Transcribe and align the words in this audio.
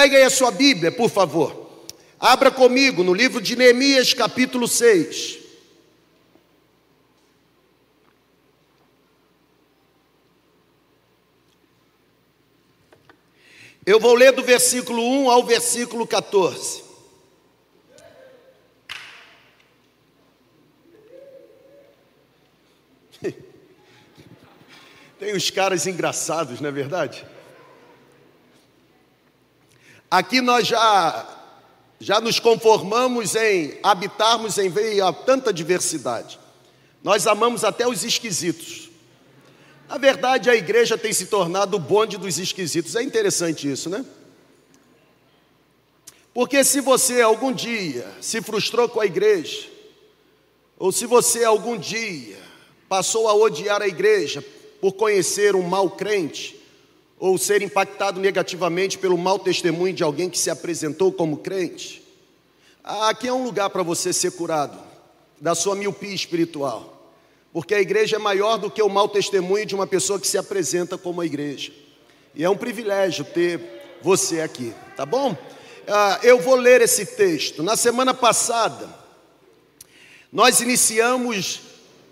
Pegue 0.00 0.16
aí 0.16 0.22
a 0.22 0.30
sua 0.30 0.50
Bíblia, 0.50 0.90
por 0.90 1.10
favor. 1.10 1.84
Abra 2.18 2.50
comigo 2.50 3.04
no 3.04 3.12
livro 3.12 3.38
de 3.38 3.54
Neemias, 3.54 4.14
capítulo 4.14 4.66
6. 4.66 5.36
Eu 13.84 14.00
vou 14.00 14.14
ler 14.14 14.32
do 14.32 14.42
versículo 14.42 15.02
1 15.02 15.30
ao 15.30 15.44
versículo 15.44 16.06
14. 16.06 16.82
Tem 25.20 25.36
os 25.36 25.50
caras 25.50 25.86
engraçados, 25.86 26.58
não 26.58 26.70
é 26.70 26.72
verdade? 26.72 27.26
Aqui 30.10 30.40
nós 30.40 30.66
já 30.66 31.36
já 32.00 32.18
nos 32.18 32.40
conformamos 32.40 33.34
em 33.34 33.78
habitarmos 33.82 34.56
em 34.56 34.70
meio 34.70 35.06
a 35.06 35.12
tanta 35.12 35.52
diversidade. 35.52 36.40
Nós 37.02 37.26
amamos 37.26 37.62
até 37.62 37.86
os 37.86 38.04
esquisitos. 38.04 38.90
Na 39.86 39.98
verdade, 39.98 40.48
a 40.48 40.54
igreja 40.54 40.96
tem 40.96 41.12
se 41.12 41.26
tornado 41.26 41.76
o 41.76 41.80
bonde 41.80 42.16
dos 42.16 42.38
esquisitos. 42.38 42.96
É 42.96 43.02
interessante 43.02 43.70
isso, 43.70 43.90
né? 43.90 44.04
Porque 46.32 46.64
se 46.64 46.80
você 46.80 47.20
algum 47.20 47.52
dia 47.52 48.08
se 48.20 48.40
frustrou 48.40 48.88
com 48.88 49.00
a 49.00 49.06
igreja, 49.06 49.68
ou 50.78 50.90
se 50.90 51.04
você 51.06 51.44
algum 51.44 51.76
dia 51.76 52.38
passou 52.88 53.28
a 53.28 53.34
odiar 53.34 53.82
a 53.82 53.88
igreja 53.88 54.42
por 54.80 54.92
conhecer 54.92 55.54
um 55.54 55.62
mau 55.62 55.90
crente, 55.90 56.59
ou 57.20 57.36
ser 57.36 57.60
impactado 57.60 58.18
negativamente 58.18 58.96
pelo 58.96 59.18
mau 59.18 59.38
testemunho 59.38 59.92
de 59.92 60.02
alguém 60.02 60.30
que 60.30 60.38
se 60.38 60.48
apresentou 60.48 61.12
como 61.12 61.36
crente, 61.36 62.02
aqui 62.82 63.28
é 63.28 63.32
um 63.32 63.44
lugar 63.44 63.68
para 63.68 63.82
você 63.82 64.10
ser 64.10 64.32
curado 64.32 64.80
da 65.38 65.54
sua 65.54 65.76
miopia 65.76 66.14
espiritual. 66.14 67.12
Porque 67.52 67.74
a 67.74 67.80
igreja 67.80 68.16
é 68.16 68.18
maior 68.18 68.56
do 68.56 68.70
que 68.70 68.80
o 68.80 68.88
mau 68.88 69.06
testemunho 69.06 69.66
de 69.66 69.74
uma 69.74 69.86
pessoa 69.86 70.18
que 70.18 70.26
se 70.26 70.38
apresenta 70.38 70.96
como 70.96 71.20
a 71.20 71.26
igreja. 71.26 71.72
E 72.34 72.42
é 72.42 72.48
um 72.48 72.56
privilégio 72.56 73.24
ter 73.24 73.98
você 74.00 74.40
aqui, 74.40 74.72
tá 74.96 75.04
bom? 75.04 75.36
Ah, 75.86 76.20
eu 76.22 76.38
vou 76.38 76.54
ler 76.54 76.80
esse 76.80 77.04
texto. 77.04 77.62
Na 77.62 77.76
semana 77.76 78.14
passada, 78.14 78.88
nós 80.32 80.60
iniciamos 80.60 81.60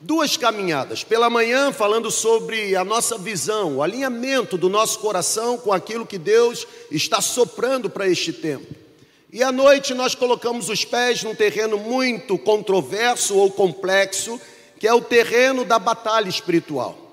duas 0.00 0.36
caminhadas. 0.36 1.02
Pela 1.02 1.28
manhã, 1.28 1.72
falando 1.72 2.10
sobre 2.10 2.76
a 2.76 2.84
nossa 2.84 3.18
visão, 3.18 3.76
o 3.76 3.82
alinhamento 3.82 4.56
do 4.56 4.68
nosso 4.68 4.98
coração 5.00 5.58
com 5.58 5.72
aquilo 5.72 6.06
que 6.06 6.18
Deus 6.18 6.66
está 6.90 7.20
soprando 7.20 7.90
para 7.90 8.08
este 8.08 8.32
tempo. 8.32 8.74
E 9.32 9.42
à 9.42 9.52
noite, 9.52 9.92
nós 9.94 10.14
colocamos 10.14 10.68
os 10.68 10.84
pés 10.84 11.22
num 11.22 11.34
terreno 11.34 11.76
muito 11.78 12.38
controverso 12.38 13.36
ou 13.36 13.50
complexo 13.50 14.40
que 14.78 14.86
é 14.86 14.94
o 14.94 15.02
terreno 15.02 15.64
da 15.64 15.78
batalha 15.78 16.28
espiritual. 16.28 17.06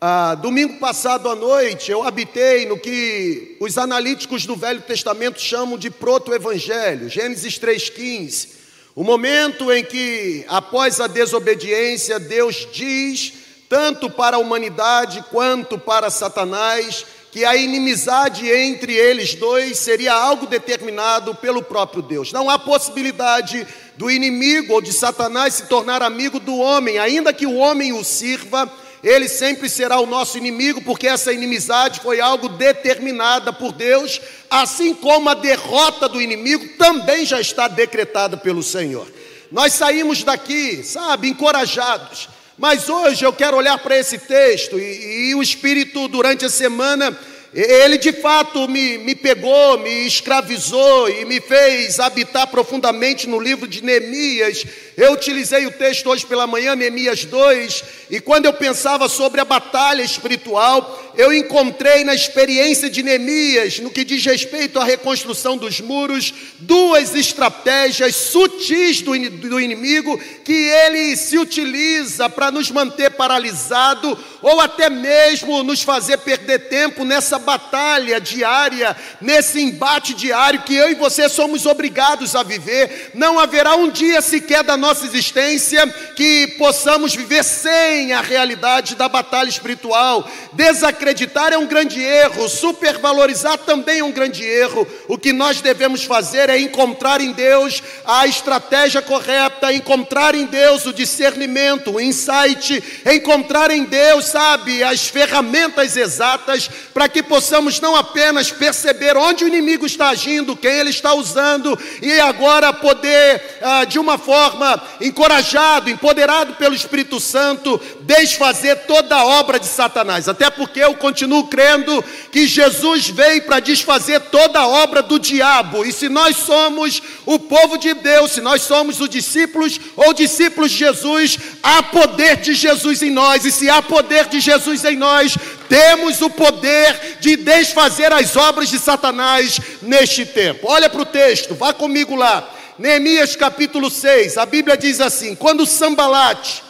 Ah, 0.00 0.36
domingo 0.36 0.78
passado 0.78 1.28
à 1.28 1.34
noite 1.34 1.90
eu 1.90 2.04
habitei 2.04 2.66
no 2.66 2.78
que 2.78 3.56
os 3.58 3.76
analíticos 3.76 4.46
do 4.46 4.54
Velho 4.54 4.80
Testamento 4.82 5.40
chamam 5.40 5.76
de 5.76 5.90
proto-evangelho, 5.90 7.08
Gênesis 7.08 7.58
3,15. 7.58 8.57
O 8.98 9.04
momento 9.04 9.72
em 9.72 9.84
que, 9.84 10.44
após 10.48 10.98
a 10.98 11.06
desobediência, 11.06 12.18
Deus 12.18 12.66
diz, 12.72 13.32
tanto 13.68 14.10
para 14.10 14.36
a 14.36 14.40
humanidade 14.40 15.24
quanto 15.30 15.78
para 15.78 16.10
Satanás, 16.10 17.06
que 17.30 17.44
a 17.44 17.54
inimizade 17.54 18.50
entre 18.50 18.92
eles 18.92 19.36
dois 19.36 19.78
seria 19.78 20.12
algo 20.12 20.48
determinado 20.48 21.32
pelo 21.36 21.62
próprio 21.62 22.02
Deus. 22.02 22.32
Não 22.32 22.50
há 22.50 22.58
possibilidade 22.58 23.64
do 23.96 24.10
inimigo 24.10 24.74
ou 24.74 24.82
de 24.82 24.92
Satanás 24.92 25.54
se 25.54 25.66
tornar 25.68 26.02
amigo 26.02 26.40
do 26.40 26.58
homem, 26.58 26.98
ainda 26.98 27.32
que 27.32 27.46
o 27.46 27.54
homem 27.54 27.92
o 27.92 28.02
sirva, 28.02 28.68
ele 29.02 29.28
sempre 29.28 29.68
será 29.68 30.00
o 30.00 30.06
nosso 30.06 30.36
inimigo, 30.38 30.82
porque 30.82 31.06
essa 31.06 31.32
inimizade 31.32 32.00
foi 32.00 32.20
algo 32.20 32.48
determinada 32.48 33.52
por 33.52 33.72
Deus, 33.72 34.20
assim 34.50 34.94
como 34.94 35.28
a 35.28 35.34
derrota 35.34 36.08
do 36.08 36.20
inimigo 36.20 36.76
também 36.76 37.24
já 37.24 37.40
está 37.40 37.68
decretada 37.68 38.36
pelo 38.36 38.62
Senhor. 38.62 39.06
Nós 39.50 39.72
saímos 39.72 40.22
daqui, 40.24 40.82
sabe, 40.82 41.28
encorajados 41.28 42.28
mas 42.58 42.88
hoje 42.88 43.24
eu 43.24 43.32
quero 43.32 43.56
olhar 43.56 43.78
para 43.78 43.96
esse 43.96 44.18
texto 44.18 44.80
e, 44.80 45.28
e, 45.28 45.34
o 45.36 45.40
Espírito, 45.40 46.08
durante 46.08 46.44
a 46.44 46.50
semana, 46.50 47.16
ele 47.54 47.96
de 47.98 48.12
fato 48.12 48.66
me, 48.66 48.98
me 48.98 49.14
pegou, 49.14 49.78
me 49.78 50.06
escravizou 50.08 51.08
e 51.08 51.24
me 51.24 51.40
fez 51.40 52.00
habitar 52.00 52.48
profundamente 52.48 53.28
no 53.28 53.38
livro 53.38 53.68
de 53.68 53.82
Neemias. 53.82 54.66
Eu 54.98 55.12
utilizei 55.12 55.64
o 55.64 55.70
texto 55.70 56.10
hoje 56.10 56.26
pela 56.26 56.44
manhã, 56.44 56.74
Neemias 56.74 57.24
2, 57.24 57.84
e 58.10 58.18
quando 58.18 58.46
eu 58.46 58.52
pensava 58.52 59.08
sobre 59.08 59.40
a 59.40 59.44
batalha 59.44 60.02
espiritual, 60.02 61.12
eu 61.16 61.32
encontrei 61.32 62.02
na 62.02 62.16
experiência 62.16 62.90
de 62.90 63.04
Neemias, 63.04 63.78
no 63.78 63.90
que 63.90 64.04
diz 64.04 64.24
respeito 64.24 64.76
à 64.76 64.84
reconstrução 64.84 65.56
dos 65.56 65.80
muros, 65.80 66.34
duas 66.58 67.14
estratégias 67.14 68.16
sutis 68.16 69.00
do, 69.00 69.12
do 69.30 69.60
inimigo 69.60 70.18
que 70.44 70.52
ele 70.52 71.16
se 71.16 71.38
utiliza 71.38 72.28
para 72.28 72.50
nos 72.50 72.68
manter 72.68 73.10
paralisado 73.10 74.18
ou 74.42 74.60
até 74.60 74.90
mesmo 74.90 75.62
nos 75.62 75.82
fazer 75.82 76.18
perder 76.18 76.68
tempo 76.68 77.04
nessa 77.04 77.38
batalha 77.38 78.20
diária, 78.20 78.96
nesse 79.20 79.60
embate 79.60 80.14
diário 80.14 80.62
que 80.62 80.74
eu 80.74 80.90
e 80.90 80.94
você 80.94 81.28
somos 81.28 81.66
obrigados 81.66 82.34
a 82.34 82.42
viver. 82.42 83.12
Não 83.14 83.38
haverá 83.38 83.76
um 83.76 83.90
dia 83.90 84.20
sequer 84.20 84.64
da 84.64 84.76
nossa 84.76 84.87
existência 84.92 85.86
que 86.16 86.54
possamos 86.58 87.14
viver 87.14 87.42
sem 87.44 88.12
a 88.12 88.20
realidade 88.20 88.94
da 88.94 89.08
batalha 89.08 89.48
espiritual. 89.48 90.28
Desacreditar 90.52 91.52
é 91.52 91.58
um 91.58 91.66
grande 91.66 92.00
erro, 92.00 92.48
supervalorizar 92.48 93.58
também 93.58 94.00
é 94.00 94.04
um 94.04 94.12
grande 94.12 94.44
erro. 94.44 94.86
O 95.06 95.18
que 95.18 95.32
nós 95.32 95.60
devemos 95.60 96.04
fazer 96.04 96.48
é 96.48 96.58
encontrar 96.58 97.20
em 97.20 97.32
Deus 97.32 97.82
a 98.04 98.26
estratégia 98.26 99.02
correta, 99.02 99.72
encontrar 99.72 100.34
em 100.34 100.46
Deus 100.46 100.86
o 100.86 100.92
discernimento, 100.92 101.92
o 101.92 102.00
insight, 102.00 102.82
encontrar 103.06 103.70
em 103.70 103.84
Deus 103.84 104.26
sabe 104.26 104.82
as 104.82 105.08
ferramentas 105.08 105.96
exatas 105.96 106.70
para 106.94 107.08
que 107.08 107.22
possamos 107.22 107.80
não 107.80 107.96
apenas 107.96 108.50
perceber 108.50 109.16
onde 109.16 109.44
o 109.44 109.48
inimigo 109.48 109.86
está 109.86 110.10
agindo, 110.10 110.56
quem 110.56 110.72
ele 110.72 110.90
está 110.90 111.14
usando, 111.14 111.78
e 112.00 112.20
agora 112.20 112.72
poder, 112.72 113.58
ah, 113.62 113.84
de 113.84 113.98
uma 113.98 114.18
forma 114.18 114.77
encorajado, 115.00 115.90
empoderado 115.90 116.54
pelo 116.54 116.74
Espírito 116.74 117.20
Santo, 117.20 117.80
desfazer 118.00 118.76
toda 118.86 119.16
a 119.16 119.24
obra 119.24 119.58
de 119.58 119.66
Satanás. 119.66 120.28
Até 120.28 120.50
porque 120.50 120.80
eu 120.80 120.94
continuo 120.94 121.48
crendo 121.48 122.04
que 122.30 122.46
Jesus 122.46 123.08
veio 123.08 123.42
para 123.42 123.60
desfazer 123.60 124.20
toda 124.22 124.60
a 124.60 124.66
obra 124.66 125.02
do 125.02 125.18
diabo. 125.18 125.84
E 125.84 125.92
se 125.92 126.08
nós 126.08 126.36
somos 126.36 127.02
o 127.26 127.38
povo 127.38 127.76
de 127.78 127.94
Deus, 127.94 128.32
se 128.32 128.40
nós 128.40 128.62
somos 128.62 129.00
os 129.00 129.08
discípulos 129.08 129.80
ou 129.96 130.12
discípulos 130.12 130.70
de 130.70 130.78
Jesus, 130.78 131.38
há 131.62 131.82
poder 131.82 132.36
de 132.36 132.54
Jesus 132.54 133.02
em 133.02 133.10
nós. 133.10 133.44
E 133.44 133.52
se 133.52 133.68
há 133.68 133.82
poder 133.82 134.26
de 134.26 134.40
Jesus 134.40 134.84
em 134.84 134.96
nós, 134.96 135.36
temos 135.68 136.20
o 136.22 136.30
poder 136.30 137.18
de 137.20 137.36
desfazer 137.36 138.12
as 138.12 138.36
obras 138.36 138.68
de 138.68 138.78
Satanás 138.78 139.60
neste 139.82 140.24
tempo. 140.24 140.66
Olha 140.68 140.88
para 140.88 141.02
o 141.02 141.06
texto, 141.06 141.54
vá 141.54 141.72
comigo 141.72 142.14
lá. 142.14 142.57
Neemias 142.78 143.34
capítulo 143.34 143.90
6, 143.90 144.38
a 144.38 144.46
Bíblia 144.46 144.76
diz 144.76 145.00
assim: 145.00 145.34
Quando 145.34 145.66
Sambalate, 145.66 146.62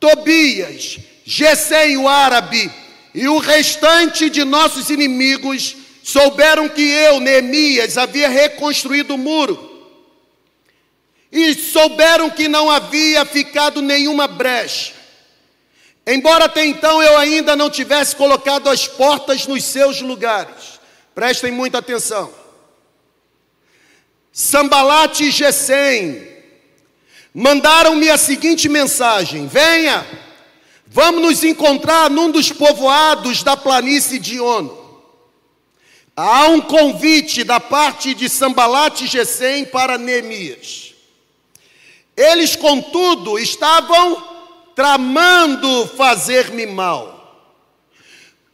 Tobias, 0.00 0.98
Gesem 1.28 1.96
o 1.96 2.06
árabe 2.06 2.70
e 3.12 3.26
o 3.26 3.38
restante 3.38 4.30
de 4.30 4.44
nossos 4.44 4.90
inimigos 4.90 5.76
souberam 6.00 6.68
que 6.68 6.82
eu, 6.82 7.18
Neemias, 7.18 7.98
havia 7.98 8.28
reconstruído 8.28 9.14
o 9.14 9.18
muro, 9.18 9.90
e 11.32 11.52
souberam 11.54 12.30
que 12.30 12.46
não 12.46 12.70
havia 12.70 13.24
ficado 13.24 13.82
nenhuma 13.82 14.28
brecha, 14.28 14.92
Embora 16.06 16.44
até 16.44 16.64
então 16.64 17.02
eu 17.02 17.18
ainda 17.18 17.56
não 17.56 17.68
tivesse 17.68 18.14
colocado 18.14 18.70
as 18.70 18.86
portas 18.86 19.44
nos 19.48 19.64
seus 19.64 20.00
lugares, 20.00 20.78
prestem 21.12 21.50
muita 21.50 21.78
atenção. 21.78 22.32
Sambalate 24.38 25.24
e 25.24 25.30
Gesem 25.30 26.28
mandaram-me 27.32 28.10
a 28.10 28.18
seguinte 28.18 28.68
mensagem: 28.68 29.46
Venha, 29.46 30.06
vamos 30.86 31.22
nos 31.22 31.42
encontrar 31.42 32.10
num 32.10 32.30
dos 32.30 32.52
povoados 32.52 33.42
da 33.42 33.56
planície 33.56 34.18
de 34.18 34.38
Ono. 34.38 35.00
Há 36.14 36.48
um 36.48 36.60
convite 36.60 37.44
da 37.44 37.58
parte 37.58 38.12
de 38.12 38.28
Sambalate 38.28 39.06
e 39.06 39.08
Gesem 39.08 39.64
para 39.64 39.96
Neemias. 39.96 40.92
Eles, 42.14 42.54
contudo, 42.54 43.38
estavam 43.38 44.22
tramando 44.74 45.90
fazer-me 45.96 46.66
mal. 46.66 47.40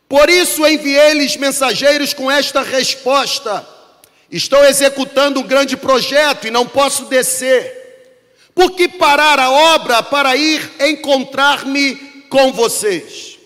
Por 0.09 0.31
isso 0.31 0.65
enviei-lhes 0.65 1.37
mensageiros 1.37 2.15
com 2.15 2.31
esta 2.31 2.63
resposta: 2.63 3.72
Estou 4.33 4.65
executando 4.65 5.41
um 5.41 5.47
grande 5.47 5.77
projeto 5.77 6.47
e 6.47 6.51
não 6.51 6.67
posso 6.67 7.05
descer. 7.05 7.81
Por 8.55 8.71
que 8.71 8.89
parar 8.89 9.39
a 9.39 9.51
obra 9.51 10.03
para 10.03 10.35
ir 10.35 10.73
encontrar-me 10.81 11.97
com 12.31 12.51
vocês? 12.51 13.39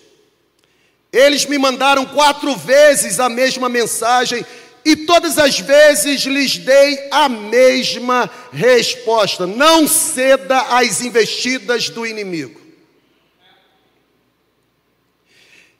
Eles 1.11 1.45
me 1.45 1.57
mandaram 1.57 2.05
quatro 2.05 2.55
vezes 2.55 3.19
a 3.19 3.27
mesma 3.27 3.67
mensagem 3.67 4.45
e 4.85 4.95
todas 4.95 5.37
as 5.37 5.59
vezes 5.59 6.21
lhes 6.21 6.57
dei 6.57 7.09
a 7.11 7.27
mesma 7.27 8.29
resposta: 8.53 9.45
não 9.45 9.89
ceda 9.89 10.57
às 10.69 11.01
investidas 11.01 11.89
do 11.89 12.05
inimigo. 12.05 12.61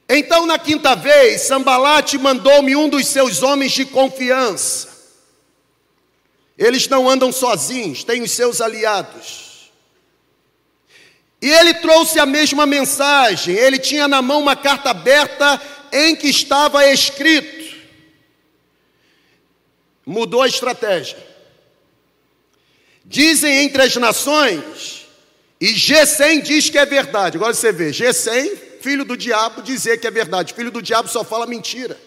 Então, 0.06 0.44
na 0.44 0.58
quinta 0.58 0.94
vez, 0.94 1.42
Sambalate 1.42 2.18
mandou-me 2.18 2.76
um 2.76 2.90
dos 2.90 3.06
seus 3.06 3.42
homens 3.42 3.72
de 3.72 3.86
confiança. 3.86 4.97
Eles 6.58 6.88
não 6.88 7.08
andam 7.08 7.30
sozinhos, 7.30 8.02
têm 8.02 8.22
os 8.22 8.32
seus 8.32 8.60
aliados. 8.60 9.70
E 11.40 11.48
ele 11.48 11.74
trouxe 11.74 12.18
a 12.18 12.26
mesma 12.26 12.66
mensagem. 12.66 13.54
Ele 13.54 13.78
tinha 13.78 14.08
na 14.08 14.20
mão 14.20 14.40
uma 14.40 14.56
carta 14.56 14.90
aberta 14.90 15.62
em 15.92 16.16
que 16.16 16.28
estava 16.28 16.84
escrito. 16.90 17.76
Mudou 20.04 20.42
a 20.42 20.48
estratégia. 20.48 21.16
Dizem 23.04 23.64
entre 23.64 23.82
as 23.82 23.94
nações, 23.96 25.06
e 25.60 25.68
G100 25.68 26.42
diz 26.42 26.68
que 26.68 26.76
é 26.76 26.84
verdade. 26.84 27.36
Agora 27.36 27.54
você 27.54 27.72
vê, 27.72 27.90
G100 27.90 28.68
filho 28.80 29.04
do 29.04 29.16
diabo 29.16 29.62
dizer 29.62 29.98
que 29.98 30.06
é 30.06 30.10
verdade. 30.10 30.54
Filho 30.54 30.70
do 30.70 30.82
diabo 30.82 31.08
só 31.08 31.24
fala 31.24 31.46
mentira. 31.46 31.98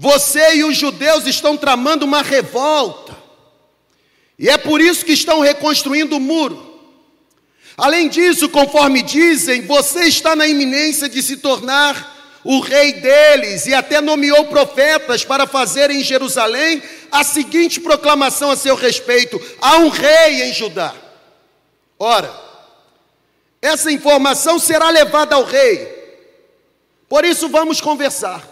Você 0.00 0.54
e 0.54 0.64
os 0.64 0.76
judeus 0.76 1.26
estão 1.26 1.56
tramando 1.56 2.04
uma 2.04 2.22
revolta. 2.22 3.18
E 4.38 4.48
é 4.48 4.56
por 4.56 4.80
isso 4.80 5.04
que 5.04 5.12
estão 5.12 5.40
reconstruindo 5.40 6.16
o 6.16 6.20
muro. 6.20 6.68
Além 7.76 8.08
disso, 8.08 8.48
conforme 8.48 9.02
dizem, 9.02 9.62
você 9.62 10.04
está 10.04 10.36
na 10.36 10.46
iminência 10.46 11.08
de 11.08 11.20
se 11.20 11.38
tornar 11.38 12.40
o 12.44 12.60
rei 12.60 12.92
deles 12.92 13.66
e 13.66 13.74
até 13.74 14.00
nomeou 14.00 14.44
profetas 14.46 15.24
para 15.24 15.48
fazer 15.48 15.90
em 15.90 16.02
Jerusalém 16.04 16.80
a 17.10 17.24
seguinte 17.24 17.80
proclamação 17.80 18.52
a 18.52 18.56
seu 18.56 18.76
respeito: 18.76 19.40
há 19.60 19.78
um 19.78 19.88
rei 19.88 20.44
em 20.44 20.52
Judá. 20.52 20.94
Ora, 21.98 22.32
essa 23.60 23.90
informação 23.90 24.60
será 24.60 24.90
levada 24.90 25.34
ao 25.34 25.42
rei. 25.42 25.98
Por 27.08 27.24
isso 27.24 27.48
vamos 27.48 27.80
conversar. 27.80 28.46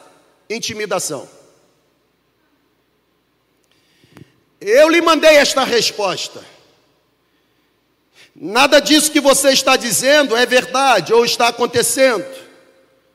Intimidação. 0.51 1.36
Eu 4.69 4.89
lhe 4.89 5.01
mandei 5.01 5.37
esta 5.37 5.63
resposta. 5.63 6.45
Nada 8.35 8.81
disso 8.81 9.13
que 9.13 9.21
você 9.21 9.51
está 9.51 9.77
dizendo 9.77 10.35
é 10.35 10.45
verdade 10.45 11.15
ou 11.15 11.25
está 11.25 11.47
acontecendo. 11.47 12.27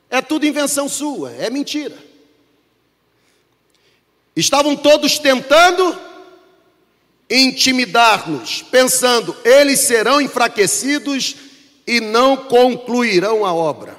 É 0.09 0.21
tudo 0.21 0.45
invenção 0.45 0.87
sua, 0.87 1.29
é 1.33 1.49
mentira. 1.49 1.97
Estavam 4.33 4.77
todos 4.77 5.19
tentando 5.19 5.99
intimidar-nos, 7.29 8.61
pensando, 8.61 9.35
eles 9.43 9.81
serão 9.81 10.21
enfraquecidos 10.21 11.35
e 11.85 11.99
não 11.99 12.37
concluirão 12.37 13.45
a 13.45 13.53
obra. 13.53 13.97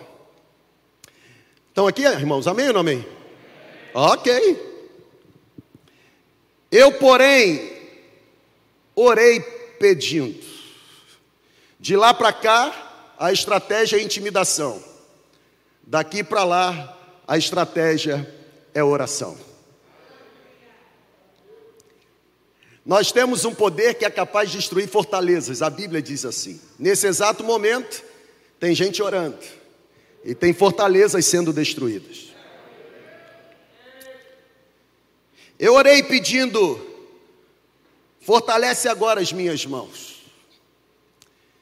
Estão 1.69 1.87
aqui, 1.87 2.03
irmãos? 2.03 2.47
Amém 2.47 2.69
ou 2.69 2.73
não 2.73 2.81
amém? 2.81 3.07
Ok. 3.93 4.72
Eu, 6.73 6.91
porém, 6.93 7.71
orei 8.97 9.41
pedindo. 9.79 10.43
De 11.79 11.95
lá 11.95 12.15
para 12.15 12.33
cá, 12.33 13.15
a 13.19 13.31
estratégia 13.31 13.99
é 13.99 14.03
intimidação. 14.03 14.83
Daqui 15.83 16.25
para 16.25 16.45
lá, 16.45 16.99
a 17.29 17.37
estratégia 17.37 18.27
é 18.73 18.83
oração. 18.83 19.37
Nós 22.87 23.13
temos 23.13 23.45
um 23.45 23.55
poder 23.55 23.95
que 23.95 24.07
é 24.07 24.11
capaz 24.11 24.51
de 24.51 24.57
destruir 24.57 24.89
fortalezas, 24.89 25.61
a 25.61 25.69
Bíblia 25.69 26.01
diz 26.01 26.25
assim. 26.25 26.59
Nesse 26.79 27.07
exato 27.07 27.45
momento, 27.45 28.03
tem 28.59 28.75
gente 28.75 29.03
orando, 29.03 29.39
e 30.25 30.35
tem 30.35 30.55
fortalezas 30.55 31.27
sendo 31.27 31.53
destruídas. 31.53 32.32
Eu 35.63 35.75
orei 35.75 36.03
pedindo, 36.03 36.85
fortalece 38.21 38.89
agora 38.89 39.21
as 39.21 39.33
minhas 39.33 39.65
mãos. 39.65 40.21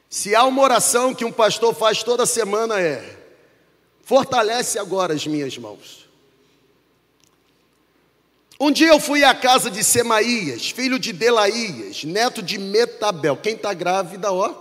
Se 0.09 0.33
há 0.33 0.43
uma 0.43 0.63
oração 0.63 1.13
que 1.13 1.23
um 1.23 1.31
pastor 1.31 1.75
faz 1.75 2.01
toda 2.01 2.25
semana 2.25 2.81
é: 2.81 3.15
fortalece 4.01 4.79
agora 4.79 5.13
as 5.13 5.27
minhas 5.27 5.55
mãos. 5.55 6.09
Um 8.59 8.71
dia 8.71 8.87
eu 8.87 8.99
fui 8.99 9.23
à 9.23 9.35
casa 9.35 9.69
de 9.69 9.83
Semaías, 9.83 10.71
filho 10.71 10.97
de 10.97 11.13
Delaías, 11.13 12.03
neto 12.03 12.41
de 12.41 12.57
Metabel. 12.57 13.37
Quem 13.37 13.53
está 13.53 13.71
grávida, 13.71 14.33
ó, 14.33 14.51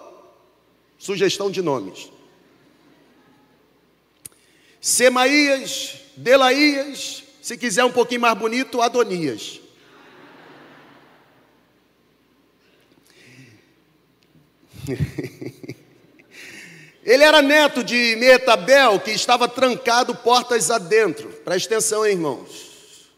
sugestão 0.98 1.50
de 1.50 1.62
nomes. 1.62 2.12
Semaías, 4.82 5.94
Delaías, 6.14 7.22
se 7.40 7.56
quiser 7.56 7.84
um 7.84 7.92
pouquinho 7.92 8.20
mais 8.20 8.36
bonito, 8.36 8.82
Adonias. 8.82 9.60
Ele 17.02 17.24
era 17.24 17.40
neto 17.40 17.82
de 17.82 18.14
Metabel, 18.16 19.00
que 19.00 19.10
estava 19.10 19.48
trancado 19.48 20.14
portas 20.14 20.70
adentro. 20.70 21.28
Presta 21.44 21.74
atenção, 21.74 22.04
hein, 22.04 22.12
irmãos. 22.12 23.10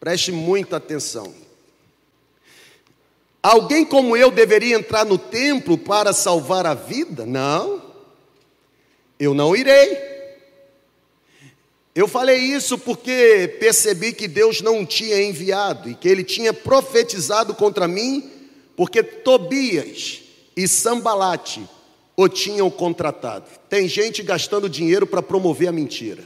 Preste 0.00 0.32
muita 0.32 0.76
atenção. 0.76 1.34
Alguém 3.42 3.84
como 3.84 4.16
eu 4.16 4.30
deveria 4.30 4.74
entrar 4.76 5.04
no 5.04 5.18
templo 5.18 5.78
para 5.78 6.12
salvar 6.12 6.66
a 6.66 6.74
vida? 6.74 7.24
Não, 7.24 7.80
eu 9.20 9.34
não 9.34 9.54
irei. 9.54 10.15
Eu 11.96 12.06
falei 12.06 12.36
isso 12.36 12.76
porque 12.76 13.56
percebi 13.58 14.12
que 14.12 14.28
Deus 14.28 14.60
não 14.60 14.84
tinha 14.84 15.22
enviado 15.22 15.88
e 15.88 15.94
que 15.94 16.06
ele 16.06 16.22
tinha 16.22 16.52
profetizado 16.52 17.54
contra 17.54 17.88
mim, 17.88 18.30
porque 18.76 19.02
Tobias 19.02 20.20
e 20.54 20.68
Sambalate 20.68 21.66
o 22.14 22.28
tinham 22.28 22.68
contratado. 22.70 23.46
Tem 23.70 23.88
gente 23.88 24.22
gastando 24.22 24.68
dinheiro 24.68 25.06
para 25.06 25.22
promover 25.22 25.68
a 25.68 25.72
mentira. 25.72 26.22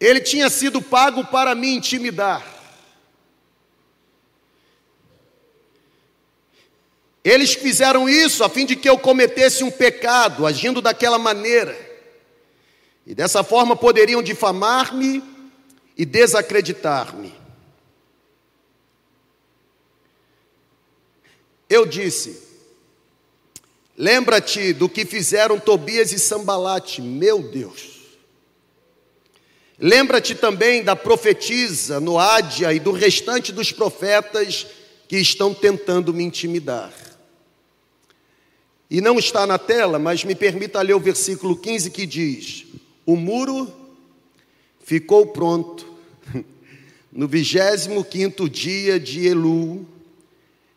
Ele 0.00 0.20
tinha 0.20 0.50
sido 0.50 0.82
pago 0.82 1.24
para 1.24 1.54
me 1.54 1.72
intimidar. 1.72 2.53
Eles 7.24 7.54
fizeram 7.54 8.06
isso 8.06 8.44
a 8.44 8.50
fim 8.50 8.66
de 8.66 8.76
que 8.76 8.88
eu 8.88 8.98
cometesse 8.98 9.64
um 9.64 9.70
pecado, 9.70 10.44
agindo 10.44 10.82
daquela 10.82 11.18
maneira. 11.18 11.74
E 13.06 13.14
dessa 13.14 13.42
forma 13.42 13.74
poderiam 13.74 14.22
difamar-me 14.22 15.22
e 15.96 16.04
desacreditar-me. 16.04 17.32
Eu 21.68 21.86
disse: 21.86 22.42
Lembra-te 23.96 24.74
do 24.74 24.86
que 24.86 25.06
fizeram 25.06 25.58
Tobias 25.58 26.12
e 26.12 26.18
Sambalate, 26.18 27.00
meu 27.00 27.42
Deus. 27.42 27.94
Lembra-te 29.78 30.34
também 30.34 30.84
da 30.84 30.94
profetisa 30.94 31.98
Noádia 32.00 32.72
e 32.72 32.78
do 32.78 32.92
restante 32.92 33.50
dos 33.50 33.72
profetas 33.72 34.66
que 35.08 35.16
estão 35.16 35.54
tentando 35.54 36.12
me 36.12 36.22
intimidar. 36.22 36.92
E 38.94 39.00
não 39.00 39.18
está 39.18 39.44
na 39.44 39.58
tela, 39.58 39.98
mas 39.98 40.22
me 40.22 40.36
permita 40.36 40.80
ler 40.80 40.94
o 40.94 41.00
versículo 41.00 41.56
15 41.56 41.90
que 41.90 42.06
diz: 42.06 42.64
O 43.04 43.16
muro 43.16 43.68
ficou 44.84 45.26
pronto 45.26 45.84
no 47.10 47.26
25 47.26 48.48
dia 48.48 49.00
de 49.00 49.26
Elu, 49.26 49.84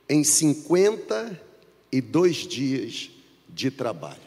em 0.09 0.23
52 0.23 2.37
dias 2.37 3.11
de 3.47 3.69
trabalho. 3.69 4.17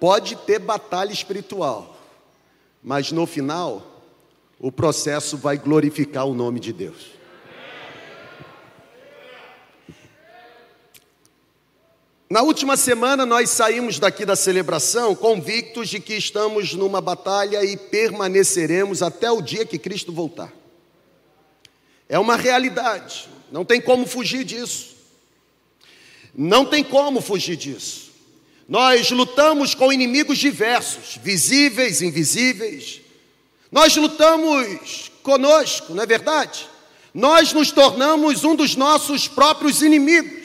Pode 0.00 0.34
ter 0.34 0.58
batalha 0.58 1.12
espiritual, 1.12 1.96
mas 2.82 3.12
no 3.12 3.24
final, 3.24 4.02
o 4.58 4.72
processo 4.72 5.36
vai 5.36 5.56
glorificar 5.56 6.26
o 6.26 6.34
nome 6.34 6.58
de 6.58 6.72
Deus. 6.72 7.17
Na 12.30 12.42
última 12.42 12.76
semana, 12.76 13.24
nós 13.24 13.48
saímos 13.48 13.98
daqui 13.98 14.26
da 14.26 14.36
celebração 14.36 15.14
convictos 15.14 15.88
de 15.88 15.98
que 15.98 16.14
estamos 16.14 16.74
numa 16.74 17.00
batalha 17.00 17.64
e 17.64 17.74
permaneceremos 17.74 19.02
até 19.02 19.30
o 19.30 19.40
dia 19.40 19.64
que 19.64 19.78
Cristo 19.78 20.12
voltar. 20.12 20.52
É 22.06 22.18
uma 22.18 22.36
realidade, 22.36 23.30
não 23.50 23.64
tem 23.64 23.80
como 23.80 24.06
fugir 24.06 24.44
disso. 24.44 24.96
Não 26.34 26.66
tem 26.66 26.84
como 26.84 27.22
fugir 27.22 27.56
disso. 27.56 28.12
Nós 28.68 29.10
lutamos 29.10 29.74
com 29.74 29.90
inimigos 29.90 30.36
diversos, 30.36 31.18
visíveis, 31.22 32.02
invisíveis. 32.02 33.00
Nós 33.72 33.96
lutamos 33.96 35.10
conosco, 35.22 35.94
não 35.94 36.02
é 36.02 36.06
verdade? 36.06 36.68
Nós 37.14 37.54
nos 37.54 37.72
tornamos 37.72 38.44
um 38.44 38.54
dos 38.54 38.76
nossos 38.76 39.26
próprios 39.26 39.80
inimigos. 39.80 40.37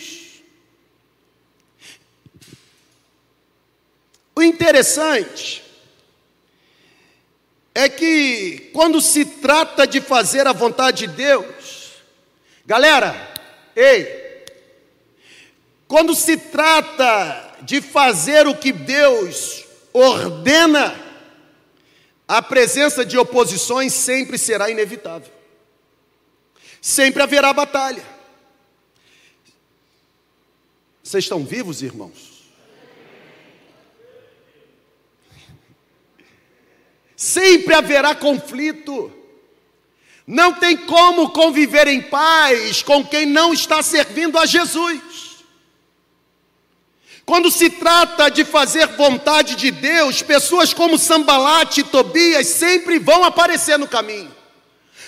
O 4.36 4.42
interessante 4.42 5.64
é 7.76 7.90
que 7.90 8.72
quando 8.74 9.02
se 9.02 9.26
trata 9.26 9.86
de 9.86 10.02
fazer 10.02 10.48
a 10.48 10.54
vontade 10.54 11.08
de 11.08 11.14
Deus, 11.14 11.94
galera, 12.66 13.34
ei, 13.76 14.46
quando 15.88 16.16
se 16.16 16.38
trata 16.38 17.58
de 17.62 17.82
fazer 17.82 18.48
o 18.48 18.56
que 18.56 18.72
Deus 18.72 19.66
ordena, 19.94 21.00
a 22.28 22.42
presença 22.42 23.06
de 23.06 23.18
oposições 23.18 23.94
sempre 23.94 24.38
será 24.38 24.70
inevitável. 24.70 25.32
Sempre 26.82 27.22
haverá 27.22 27.54
batalha. 27.54 28.04
Vocês 31.04 31.26
estão 31.26 31.46
vivos, 31.46 31.82
irmãos? 31.82 32.33
Sempre 37.24 37.74
haverá 37.74 38.14
conflito. 38.14 39.10
Não 40.28 40.52
tem 40.56 40.76
como 40.76 41.30
conviver 41.30 41.88
em 41.88 42.02
paz 42.02 42.84
com 42.84 43.02
quem 43.02 43.26
não 43.26 43.54
está 43.54 43.82
servindo 43.82 44.38
a 44.38 44.46
Jesus. 44.46 45.02
Quando 47.26 47.50
se 47.50 47.70
trata 47.70 48.30
de 48.30 48.44
fazer 48.44 48.88
vontade 48.88 49.56
de 49.56 49.72
Deus, 49.72 50.22
pessoas 50.22 50.74
como 50.74 50.98
Sambalate 50.98 51.80
e 51.80 51.86
Tobias 51.86 52.46
sempre 52.48 53.00
vão 53.00 53.24
aparecer 53.24 53.80
no 53.80 53.88
caminho. 53.88 54.36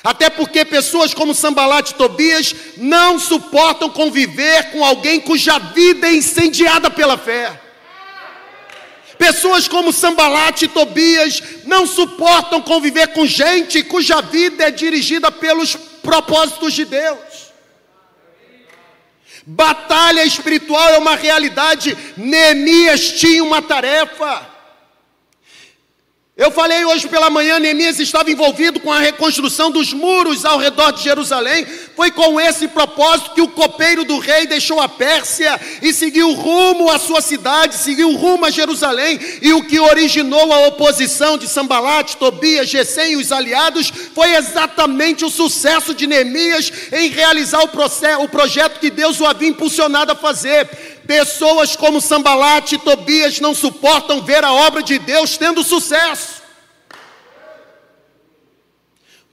Até 0.02 0.30
porque 0.30 0.64
pessoas 0.64 1.14
como 1.14 1.36
Sambalate 1.36 1.92
e 1.92 1.96
Tobias 1.96 2.56
não 2.78 3.20
suportam 3.20 3.90
conviver 3.90 4.72
com 4.72 4.86
alguém 4.86 5.20
cuja 5.20 5.60
vida 5.60 6.08
é 6.08 6.16
incendiada 6.16 6.90
pela 6.90 7.18
fé. 7.18 7.65
Pessoas 9.18 9.68
como 9.68 9.94
Sambalate 9.94 10.66
e 10.66 10.68
Tobias 10.68 11.42
não 11.66 11.88
suportam 11.88 12.62
conviver 12.62 13.08
com 13.08 13.26
gente 13.26 13.84
cuja 13.84 14.22
vida 14.22 14.66
é 14.66 14.72
dirigida 14.72 15.32
pelos 15.32 15.76
propósitos 15.76 16.74
de 16.74 16.86
Deus. 16.86 17.46
Batalha 19.46 20.26
espiritual 20.26 20.90
é 20.90 20.98
uma 20.98 21.16
realidade. 21.16 21.96
Neemias 22.18 23.12
tinha 23.12 23.44
uma 23.44 23.62
tarefa. 23.62 24.56
Eu 26.36 26.52
falei 26.52 26.84
hoje 26.84 27.08
pela 27.08 27.30
manhã, 27.30 27.60
Neemias 27.60 27.98
estava 27.98 28.30
envolvido 28.30 28.80
com 28.80 28.92
a 28.92 29.00
reconstrução 29.00 29.72
dos 29.72 29.94
muros 29.94 30.44
ao 30.44 30.58
redor 30.58 30.92
de 30.92 31.04
Jerusalém. 31.04 31.66
Foi 31.96 32.12
com 32.12 32.40
esse 32.42 32.68
propósito 32.68 33.32
que 33.32 33.42
o 33.42 33.48
copeiro 33.48 34.04
do 34.04 34.20
rei 34.20 34.46
deixou 34.46 34.82
a 34.82 34.90
Pérsia 34.90 35.58
e 35.82 35.94
seguiu 35.94 36.34
rumo 36.34 36.92
à 36.92 37.00
sua 37.00 37.22
cidade, 37.22 37.76
seguiu 37.76 38.12
rumo 38.18 38.46
a 38.46 38.50
Jerusalém. 38.50 39.18
E 39.42 39.54
o 39.54 39.64
que 39.64 39.80
originou 39.80 40.52
a 40.52 40.68
oposição 40.68 41.38
de 41.38 41.48
Sambalat, 41.48 42.16
Tobias, 42.16 42.68
Gesem 42.68 43.14
e 43.14 43.16
os 43.16 43.32
aliados 43.32 43.92
foi 44.14 44.36
exatamente 44.36 45.24
o 45.24 45.30
sucesso 45.30 45.96
de 45.96 46.06
Neemias 46.06 46.70
em 46.92 47.10
realizar 47.10 47.62
o, 47.64 47.70
processo, 47.70 48.24
o 48.24 48.28
projeto 48.30 48.80
que 48.80 48.90
Deus 48.90 49.22
o 49.22 49.26
havia 49.26 49.48
impulsionado 49.48 50.12
a 50.12 50.16
fazer. 50.16 50.68
Pessoas 51.08 51.78
como 51.78 52.02
Sambalate 52.02 52.76
e 52.76 52.80
Tobias 52.80 53.40
não 53.40 53.56
suportam 53.56 54.22
ver 54.22 54.44
a 54.44 54.52
obra 54.52 54.84
de 54.84 55.00
Deus 55.00 55.38
tendo 55.38 55.64
sucesso. 55.64 56.44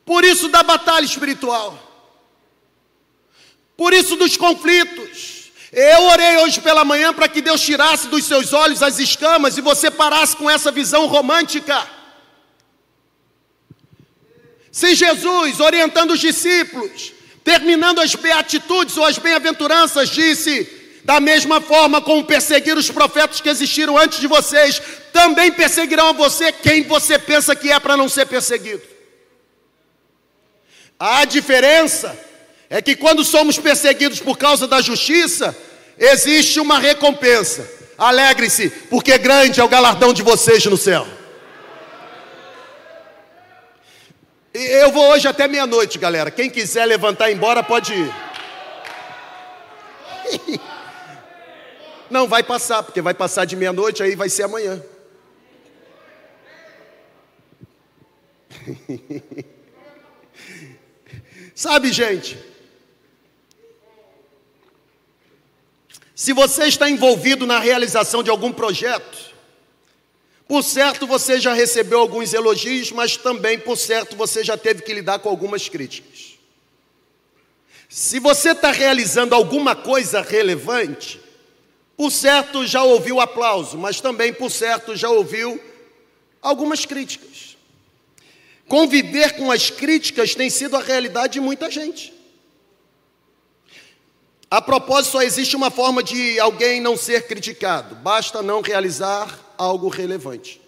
Por 0.05 0.23
isso 0.23 0.49
da 0.49 0.63
batalha 0.63 1.05
espiritual. 1.05 1.92
Por 3.83 3.93
isso 3.93 4.15
dos 4.15 4.37
conflitos. 4.37 5.51
Eu 5.73 6.03
orei 6.05 6.37
hoje 6.37 6.61
pela 6.61 6.85
manhã 6.85 7.13
para 7.13 7.27
que 7.27 7.43
Deus 7.43 7.61
tirasse 7.61 8.07
dos 8.07 8.25
seus 8.25 8.53
olhos 8.53 8.81
as 8.81 9.01
escamas 9.01 9.59
e 9.59 9.61
você 9.61 9.91
parasse 9.91 10.37
com 10.37 10.49
essa 10.49 10.71
visão 10.71 11.07
romântica. 11.07 11.85
Se 14.71 14.95
Jesus, 14.95 15.59
orientando 15.59 16.13
os 16.13 16.21
discípulos, 16.21 17.13
terminando 17.43 18.01
as 18.01 18.15
beatitudes 18.15 18.97
ou 18.97 19.05
as 19.05 19.19
bem-aventuranças, 19.19 20.11
disse: 20.11 21.01
da 21.03 21.19
mesma 21.19 21.61
forma 21.61 22.01
como 22.01 22.25
perseguiram 22.25 22.79
os 22.79 22.89
profetas 22.89 23.41
que 23.41 23.49
existiram 23.49 23.99
antes 23.99 24.21
de 24.21 24.29
vocês, 24.29 24.81
também 25.13 25.51
perseguirão 25.51 26.11
a 26.11 26.13
você 26.13 26.53
quem 26.53 26.85
você 26.85 27.19
pensa 27.19 27.57
que 27.57 27.73
é 27.73 27.81
para 27.81 27.97
não 27.97 28.09
ser 28.09 28.27
perseguido. 28.27 28.85
A 31.01 31.25
diferença 31.25 32.31
é 32.73 32.81
que 32.81 32.97
quando 32.97 33.23
somos 33.23 33.59
perseguidos 33.59 34.19
por 34.19 34.39
causa 34.39 34.67
da 34.67 34.81
justiça, 34.81 35.55
existe 35.99 36.59
uma 36.59 36.79
recompensa. 36.79 37.71
Alegre-se, 37.99 38.71
porque 38.89 39.19
grande 39.19 39.61
é 39.61 39.65
o 39.65 39.69
galardão 39.69 40.11
de 40.15 40.23
vocês 40.23 40.65
no 40.65 40.79
céu. 40.79 41.07
Eu 44.55 44.91
vou 44.91 45.11
hoje 45.11 45.29
até 45.29 45.47
meia-noite, 45.47 45.99
galera. 45.99 46.31
Quem 46.31 46.49
quiser 46.49 46.87
levantar 46.87 47.29
e 47.29 47.33
ir 47.33 47.37
embora, 47.37 47.63
pode 47.63 47.93
ir. 47.93 48.11
Não, 52.09 52.27
vai 52.27 52.43
passar, 52.43 52.83
porque 52.83 53.03
vai 53.03 53.13
passar 53.13 53.45
de 53.45 53.55
meia-noite, 53.55 54.03
aí 54.03 54.17
vai 54.17 54.31
ser 54.31 54.45
amanhã. 54.45 54.83
Sabe, 61.55 61.93
gente, 61.93 62.52
se 66.23 66.33
você 66.33 66.67
está 66.67 66.89
envolvido 66.89 67.49
na 67.49 67.59
realização 67.59 68.23
de 68.23 68.31
algum 68.31 68.53
projeto, 68.53 69.35
por 70.47 70.63
certo 70.63 71.05
você 71.05 71.41
já 71.41 71.53
recebeu 71.53 71.99
alguns 71.99 72.33
elogios, 72.33 72.93
mas 72.93 73.17
também, 73.17 73.59
por 73.59 73.77
certo, 73.77 74.15
você 74.15 74.45
já 74.45 74.57
teve 74.57 74.83
que 74.83 74.95
lidar 74.95 75.19
com 75.19 75.29
algumas 75.29 75.69
críticas. 75.69 76.39
Se 77.89 78.21
você 78.21 78.53
está 78.53 78.71
realizando 78.71 79.35
alguma 79.35 79.75
coisa 79.75 80.23
relevante, 80.23 81.21
por 81.97 82.13
certo 82.13 82.65
já 82.69 82.85
ouviu 82.85 83.21
aplauso, 83.21 83.77
mas 83.77 84.01
também 84.01 84.33
por 84.33 84.49
certo 84.49 84.95
já 84.95 85.11
ouviu 85.11 85.61
algumas 86.41 86.87
críticas. 86.87 87.57
Conviver 88.69 89.33
com 89.33 89.51
as 89.51 89.71
críticas 89.71 90.37
tem 90.37 90.49
sido 90.49 90.77
a 90.77 90.83
realidade 90.83 91.33
de 91.33 91.41
muita 91.41 91.69
gente. 91.69 92.22
A 94.53 94.61
propósito, 94.61 95.13
só 95.13 95.23
existe 95.23 95.57
uma 95.57 95.71
forma 95.71 96.03
de 96.03 96.39
alguém 96.39 96.79
não 96.79 96.95
ser 96.95 97.27
criticado: 97.27 97.95
basta 97.95 98.43
não 98.43 98.61
realizar 98.61 99.27
algo 99.57 99.89
relevante. 99.89 100.61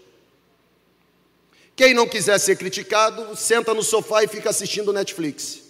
Quem 1.76 1.92
não 1.92 2.08
quiser 2.08 2.38
ser 2.40 2.56
criticado, 2.56 3.36
senta 3.36 3.74
no 3.74 3.82
sofá 3.82 4.24
e 4.24 4.26
fica 4.26 4.48
assistindo 4.48 4.90
Netflix. 4.90 5.60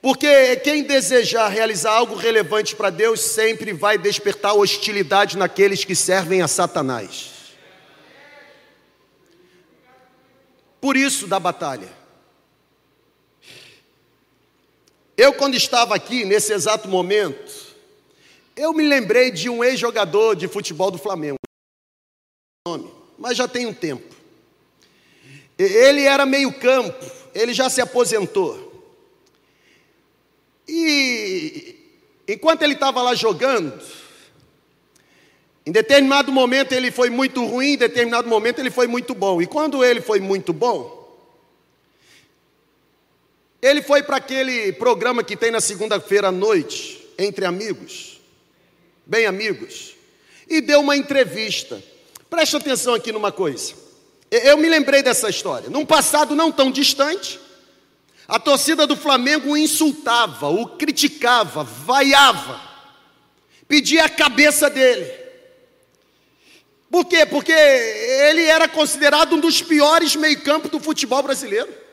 Porque 0.00 0.54
quem 0.58 0.84
desejar 0.84 1.48
realizar 1.48 1.90
algo 1.90 2.14
relevante 2.14 2.76
para 2.76 2.90
Deus 2.90 3.22
sempre 3.22 3.72
vai 3.72 3.98
despertar 3.98 4.54
hostilidade 4.54 5.36
naqueles 5.36 5.84
que 5.84 5.96
servem 5.96 6.42
a 6.42 6.46
Satanás. 6.46 7.32
Por 10.80 10.96
isso 10.96 11.26
da 11.26 11.40
batalha. 11.40 11.95
Eu, 15.16 15.32
quando 15.32 15.54
estava 15.54 15.94
aqui, 15.94 16.24
nesse 16.24 16.52
exato 16.52 16.88
momento, 16.88 17.74
eu 18.54 18.72
me 18.74 18.86
lembrei 18.86 19.30
de 19.30 19.48
um 19.48 19.64
ex-jogador 19.64 20.36
de 20.36 20.46
futebol 20.46 20.90
do 20.90 20.98
Flamengo. 20.98 21.38
Mas 23.18 23.36
já 23.36 23.48
tem 23.48 23.64
um 23.66 23.72
tempo. 23.72 24.14
Ele 25.58 26.02
era 26.02 26.26
meio-campo, 26.26 27.10
ele 27.34 27.54
já 27.54 27.70
se 27.70 27.80
aposentou. 27.80 28.66
E 30.68 31.76
enquanto 32.28 32.62
ele 32.62 32.74
estava 32.74 33.00
lá 33.00 33.14
jogando, 33.14 33.80
em 35.64 35.72
determinado 35.72 36.30
momento 36.30 36.72
ele 36.72 36.90
foi 36.90 37.08
muito 37.08 37.44
ruim, 37.46 37.72
em 37.72 37.78
determinado 37.78 38.28
momento 38.28 38.58
ele 38.58 38.70
foi 38.70 38.86
muito 38.86 39.14
bom. 39.14 39.40
E 39.40 39.46
quando 39.46 39.82
ele 39.82 40.02
foi 40.02 40.20
muito 40.20 40.52
bom, 40.52 41.05
ele 43.66 43.82
foi 43.82 44.02
para 44.02 44.16
aquele 44.16 44.72
programa 44.72 45.24
que 45.24 45.36
tem 45.36 45.50
na 45.50 45.60
segunda-feira 45.60 46.28
à 46.28 46.32
noite, 46.32 47.04
entre 47.18 47.44
amigos. 47.44 48.20
bem 49.04 49.26
amigos, 49.26 49.94
e 50.48 50.60
deu 50.60 50.80
uma 50.80 50.96
entrevista. 50.96 51.82
Preste 52.28 52.56
atenção 52.56 52.94
aqui 52.94 53.12
numa 53.12 53.30
coisa. 53.30 53.74
Eu 54.30 54.56
me 54.56 54.68
lembrei 54.68 55.02
dessa 55.02 55.28
história. 55.28 55.70
Num 55.70 55.86
passado 55.86 56.34
não 56.34 56.50
tão 56.50 56.70
distante, 56.70 57.38
a 58.26 58.38
torcida 58.40 58.86
do 58.86 58.96
Flamengo 58.96 59.50
o 59.50 59.56
insultava, 59.56 60.48
o 60.48 60.66
criticava, 60.76 61.62
vaiava, 61.62 62.60
pedia 63.68 64.04
a 64.04 64.08
cabeça 64.08 64.68
dele. 64.68 65.08
Por 66.90 67.04
quê? 67.04 67.26
Porque 67.26 67.52
ele 67.52 68.42
era 68.42 68.68
considerado 68.68 69.34
um 69.34 69.40
dos 69.40 69.62
piores 69.62 70.16
meio-campo 70.16 70.68
do 70.68 70.80
futebol 70.80 71.22
brasileiro. 71.22 71.85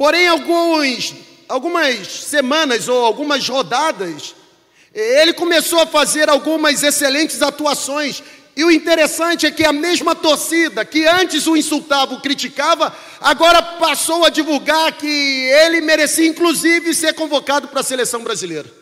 Porém, 0.00 0.26
alguns, 0.28 1.14
algumas 1.46 2.08
semanas 2.08 2.88
ou 2.88 3.04
algumas 3.04 3.46
rodadas, 3.46 4.34
ele 4.94 5.34
começou 5.34 5.78
a 5.78 5.86
fazer 5.86 6.30
algumas 6.30 6.82
excelentes 6.82 7.42
atuações. 7.42 8.22
E 8.56 8.64
o 8.64 8.70
interessante 8.70 9.44
é 9.44 9.50
que 9.50 9.62
a 9.62 9.74
mesma 9.74 10.14
torcida 10.14 10.86
que 10.86 11.06
antes 11.06 11.46
o 11.46 11.54
insultava, 11.54 12.14
o 12.14 12.22
criticava, 12.22 12.96
agora 13.20 13.60
passou 13.60 14.24
a 14.24 14.30
divulgar 14.30 14.96
que 14.96 15.06
ele 15.06 15.82
merecia 15.82 16.26
inclusive 16.26 16.94
ser 16.94 17.12
convocado 17.12 17.68
para 17.68 17.80
a 17.80 17.84
seleção 17.84 18.24
brasileira. 18.24 18.72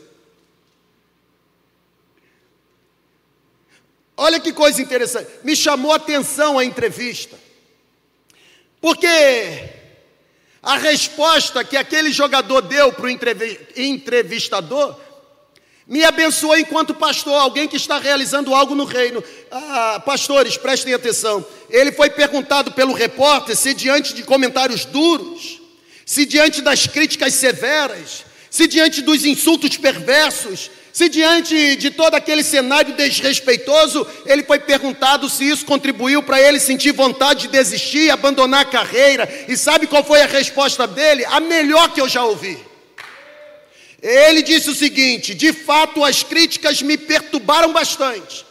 Olha 4.16 4.38
que 4.38 4.52
coisa 4.52 4.80
interessante, 4.80 5.28
me 5.42 5.56
chamou 5.56 5.90
a 5.90 5.96
atenção 5.96 6.60
a 6.60 6.64
entrevista, 6.64 7.36
porque 8.80 9.77
a 10.62 10.76
resposta 10.76 11.64
que 11.64 11.76
aquele 11.76 12.12
jogador 12.12 12.62
deu 12.62 12.92
para 12.92 13.06
o 13.06 13.10
entrevistador 13.76 14.96
me 15.88 16.04
abençoou 16.04 16.54
enquanto 16.58 16.94
pastor, 16.94 17.32
alguém 17.32 17.66
que 17.66 17.78
está 17.78 17.98
realizando 17.98 18.54
algo 18.54 18.74
no 18.74 18.84
reino. 18.84 19.24
Ah, 19.50 20.02
pastores, 20.04 20.58
prestem 20.58 20.92
atenção. 20.92 21.44
Ele 21.70 21.90
foi 21.90 22.10
perguntado 22.10 22.72
pelo 22.72 22.92
repórter 22.92 23.56
se 23.56 23.72
diante 23.72 24.12
de 24.12 24.22
comentários 24.22 24.84
duros, 24.84 25.62
se 26.04 26.26
diante 26.26 26.60
das 26.60 26.86
críticas 26.86 27.32
severas, 27.32 28.26
se 28.50 28.66
diante 28.66 29.00
dos 29.00 29.24
insultos 29.24 29.78
perversos, 29.78 30.70
se 30.98 31.08
diante 31.08 31.76
de 31.76 31.92
todo 31.92 32.16
aquele 32.16 32.42
cenário 32.42 32.92
desrespeitoso, 32.96 34.04
ele 34.26 34.42
foi 34.42 34.58
perguntado 34.58 35.30
se 35.30 35.48
isso 35.48 35.64
contribuiu 35.64 36.24
para 36.24 36.40
ele 36.40 36.58
sentir 36.58 36.90
vontade 36.90 37.42
de 37.42 37.48
desistir, 37.52 38.10
abandonar 38.10 38.62
a 38.62 38.64
carreira. 38.64 39.28
E 39.46 39.56
sabe 39.56 39.86
qual 39.86 40.02
foi 40.02 40.22
a 40.22 40.26
resposta 40.26 40.88
dele? 40.88 41.24
A 41.26 41.38
melhor 41.38 41.90
que 41.90 42.00
eu 42.00 42.08
já 42.08 42.24
ouvi. 42.24 42.58
Ele 44.02 44.42
disse 44.42 44.70
o 44.70 44.74
seguinte: 44.74 45.36
de 45.36 45.52
fato, 45.52 46.04
as 46.04 46.24
críticas 46.24 46.82
me 46.82 46.98
perturbaram 46.98 47.72
bastante. 47.72 48.44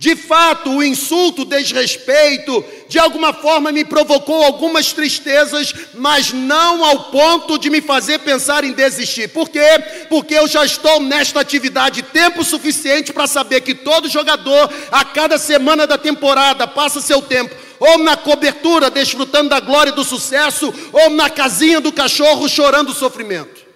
De 0.00 0.16
fato, 0.16 0.70
o 0.70 0.82
insulto, 0.82 1.42
o 1.42 1.44
desrespeito, 1.44 2.64
de 2.88 2.98
alguma 2.98 3.34
forma 3.34 3.70
me 3.70 3.84
provocou 3.84 4.42
algumas 4.42 4.94
tristezas, 4.94 5.74
mas 5.92 6.32
não 6.32 6.82
ao 6.82 7.10
ponto 7.10 7.58
de 7.58 7.68
me 7.68 7.82
fazer 7.82 8.20
pensar 8.20 8.64
em 8.64 8.72
desistir. 8.72 9.28
Por 9.28 9.50
quê? 9.50 9.60
Porque 10.08 10.32
eu 10.32 10.48
já 10.48 10.64
estou 10.64 11.00
nesta 11.00 11.40
atividade 11.40 12.00
tempo 12.00 12.42
suficiente 12.42 13.12
para 13.12 13.26
saber 13.26 13.60
que 13.60 13.74
todo 13.74 14.08
jogador, 14.08 14.72
a 14.90 15.04
cada 15.04 15.36
semana 15.36 15.86
da 15.86 15.98
temporada, 15.98 16.66
passa 16.66 17.02
seu 17.02 17.20
tempo 17.20 17.54
ou 17.78 17.98
na 17.98 18.16
cobertura, 18.16 18.88
desfrutando 18.88 19.50
da 19.50 19.60
glória 19.60 19.90
e 19.90 19.94
do 19.94 20.04
sucesso, 20.04 20.72
ou 20.92 21.10
na 21.10 21.28
casinha 21.28 21.78
do 21.78 21.92
cachorro, 21.92 22.48
chorando 22.48 22.88
o 22.88 22.94
sofrimento. 22.94 23.66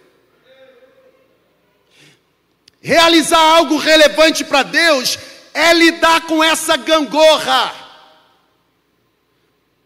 Realizar 2.80 3.38
algo 3.38 3.76
relevante 3.76 4.42
para 4.42 4.62
Deus 4.62 5.18
é 5.54 5.72
lidar 5.72 6.22
com 6.22 6.42
essa 6.42 6.76
gangorra. 6.76 7.72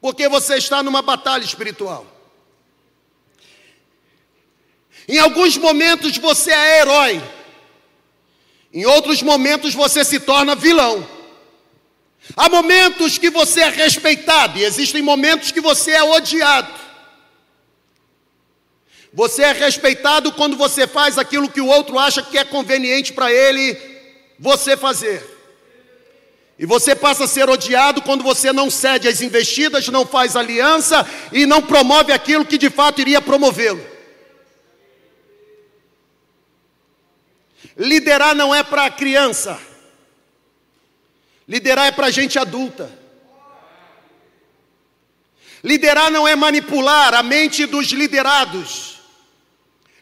Porque 0.00 0.26
você 0.28 0.56
está 0.56 0.82
numa 0.82 1.02
batalha 1.02 1.44
espiritual. 1.44 2.06
Em 5.06 5.18
alguns 5.18 5.56
momentos 5.58 6.16
você 6.16 6.50
é 6.50 6.80
herói. 6.80 7.22
Em 8.72 8.86
outros 8.86 9.22
momentos 9.22 9.74
você 9.74 10.04
se 10.04 10.18
torna 10.20 10.54
vilão. 10.54 11.06
Há 12.36 12.48
momentos 12.48 13.18
que 13.18 13.30
você 13.30 13.60
é 13.60 13.68
respeitado 13.68 14.58
e 14.58 14.64
existem 14.64 15.02
momentos 15.02 15.52
que 15.52 15.60
você 15.60 15.92
é 15.92 16.02
odiado. 16.02 16.72
Você 19.12 19.42
é 19.42 19.52
respeitado 19.52 20.32
quando 20.32 20.56
você 20.56 20.86
faz 20.86 21.16
aquilo 21.16 21.50
que 21.50 21.60
o 21.60 21.66
outro 21.66 21.98
acha 21.98 22.22
que 22.22 22.36
é 22.36 22.44
conveniente 22.44 23.12
para 23.12 23.32
ele 23.32 23.76
você 24.38 24.76
fazer. 24.76 25.37
E 26.58 26.66
você 26.66 26.96
passa 26.96 27.24
a 27.24 27.28
ser 27.28 27.48
odiado 27.48 28.02
quando 28.02 28.24
você 28.24 28.52
não 28.52 28.68
cede 28.68 29.06
às 29.06 29.20
investidas, 29.20 29.88
não 29.88 30.04
faz 30.04 30.34
aliança 30.34 31.06
e 31.32 31.46
não 31.46 31.62
promove 31.62 32.10
aquilo 32.10 32.44
que 32.44 32.58
de 32.58 32.68
fato 32.68 33.00
iria 33.00 33.22
promovê-lo. 33.22 33.84
Liderar 37.76 38.34
não 38.34 38.52
é 38.52 38.64
para 38.64 38.90
criança, 38.90 39.56
liderar 41.46 41.86
é 41.86 41.92
para 41.92 42.10
gente 42.10 42.38
adulta. 42.38 42.98
Liderar 45.62 46.10
não 46.10 46.26
é 46.26 46.36
manipular 46.36 47.14
a 47.14 47.22
mente 47.22 47.66
dos 47.66 47.88
liderados. 47.88 49.00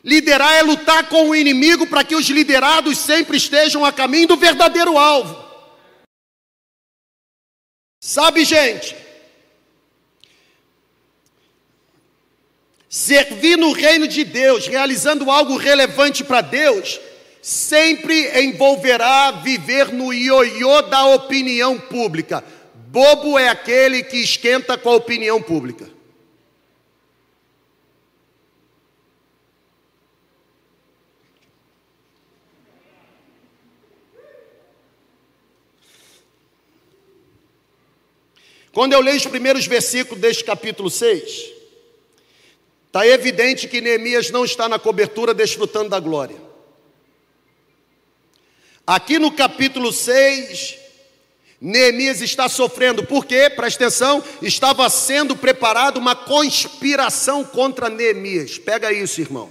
Liderar 0.04 0.52
é 0.52 0.62
lutar 0.62 1.08
com 1.08 1.30
o 1.30 1.34
inimigo 1.34 1.86
para 1.86 2.04
que 2.04 2.14
os 2.14 2.26
liderados 2.28 2.98
sempre 2.98 3.38
estejam 3.38 3.84
a 3.84 3.90
caminho 3.90 4.28
do 4.28 4.36
verdadeiro 4.36 4.98
alvo. 4.98 5.45
Sabe, 8.06 8.44
gente? 8.44 8.94
Servir 12.88 13.58
no 13.58 13.72
reino 13.72 14.06
de 14.06 14.22
Deus, 14.22 14.68
realizando 14.68 15.28
algo 15.28 15.56
relevante 15.56 16.22
para 16.22 16.40
Deus, 16.40 17.00
sempre 17.42 18.44
envolverá 18.44 19.32
viver 19.32 19.92
no 19.92 20.14
ioiô 20.14 20.82
da 20.82 21.04
opinião 21.06 21.80
pública. 21.80 22.44
Bobo 22.74 23.36
é 23.36 23.48
aquele 23.48 24.04
que 24.04 24.18
esquenta 24.18 24.78
com 24.78 24.90
a 24.90 24.94
opinião 24.94 25.42
pública. 25.42 25.90
Quando 38.76 38.92
eu 38.92 39.00
leio 39.00 39.16
os 39.16 39.24
primeiros 39.26 39.66
versículos 39.66 40.20
deste 40.20 40.44
capítulo 40.44 40.90
6, 40.90 41.50
está 42.86 43.06
evidente 43.06 43.66
que 43.66 43.80
Neemias 43.80 44.30
não 44.30 44.44
está 44.44 44.68
na 44.68 44.78
cobertura 44.78 45.32
desfrutando 45.32 45.88
da 45.88 45.98
glória. 45.98 46.36
Aqui 48.86 49.18
no 49.18 49.32
capítulo 49.32 49.90
6, 49.90 50.76
Neemias 51.58 52.20
está 52.20 52.50
sofrendo, 52.50 53.02
porque, 53.02 53.48
presta 53.48 53.84
atenção, 53.84 54.22
estava 54.42 54.90
sendo 54.90 55.34
preparada 55.34 55.98
uma 55.98 56.14
conspiração 56.14 57.44
contra 57.44 57.88
Neemias. 57.88 58.58
Pega 58.58 58.92
isso, 58.92 59.22
irmão. 59.22 59.50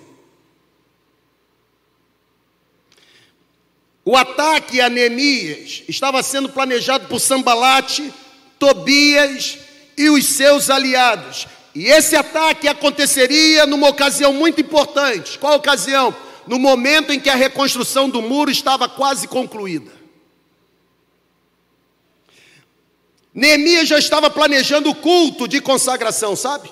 O 4.06 4.16
ataque 4.16 4.80
a 4.80 4.88
Neemias 4.88 5.82
estava 5.88 6.22
sendo 6.22 6.48
planejado 6.48 7.08
por 7.08 7.20
Sambalate, 7.20 8.14
Tobias 8.66 9.60
e 9.96 10.10
os 10.10 10.26
seus 10.26 10.72
aliados. 10.72 11.48
E 11.76 11.86
esse 11.86 12.16
ataque 12.16 12.68
aconteceria 12.68 13.68
numa 13.68 13.90
ocasião 13.90 14.34
muito 14.34 14.60
importante. 14.60 15.38
Qual 15.38 15.56
ocasião? 15.56 16.16
No 16.48 16.58
momento 16.58 17.14
em 17.14 17.20
que 17.20 17.30
a 17.30 17.36
reconstrução 17.36 18.10
do 18.10 18.24
muro 18.24 18.50
estava 18.50 18.90
quase 18.90 19.28
concluída. 19.28 19.92
Neemias 23.32 23.88
já 23.88 24.00
estava 24.00 24.32
planejando 24.32 24.90
o 24.90 24.96
culto 24.96 25.48
de 25.48 25.62
consagração, 25.62 26.36
sabe? 26.36 26.72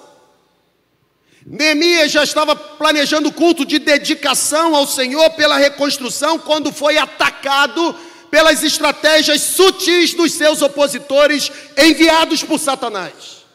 Neemias 1.46 2.12
já 2.12 2.24
estava 2.24 2.56
planejando 2.56 3.30
o 3.30 3.34
culto 3.34 3.66
de 3.66 3.78
dedicação 3.78 4.76
ao 4.76 4.88
Senhor 4.88 5.30
pela 5.32 5.58
reconstrução 5.58 6.40
quando 6.40 6.72
foi 6.72 6.98
atacado 6.98 7.96
pelas 8.34 8.64
estratégias 8.64 9.42
sutis 9.42 10.16
dos 10.16 10.32
seus 10.32 10.64
opositores 10.64 11.52
enviados 11.78 12.44
por 12.44 12.58
Satanás. 12.58 13.46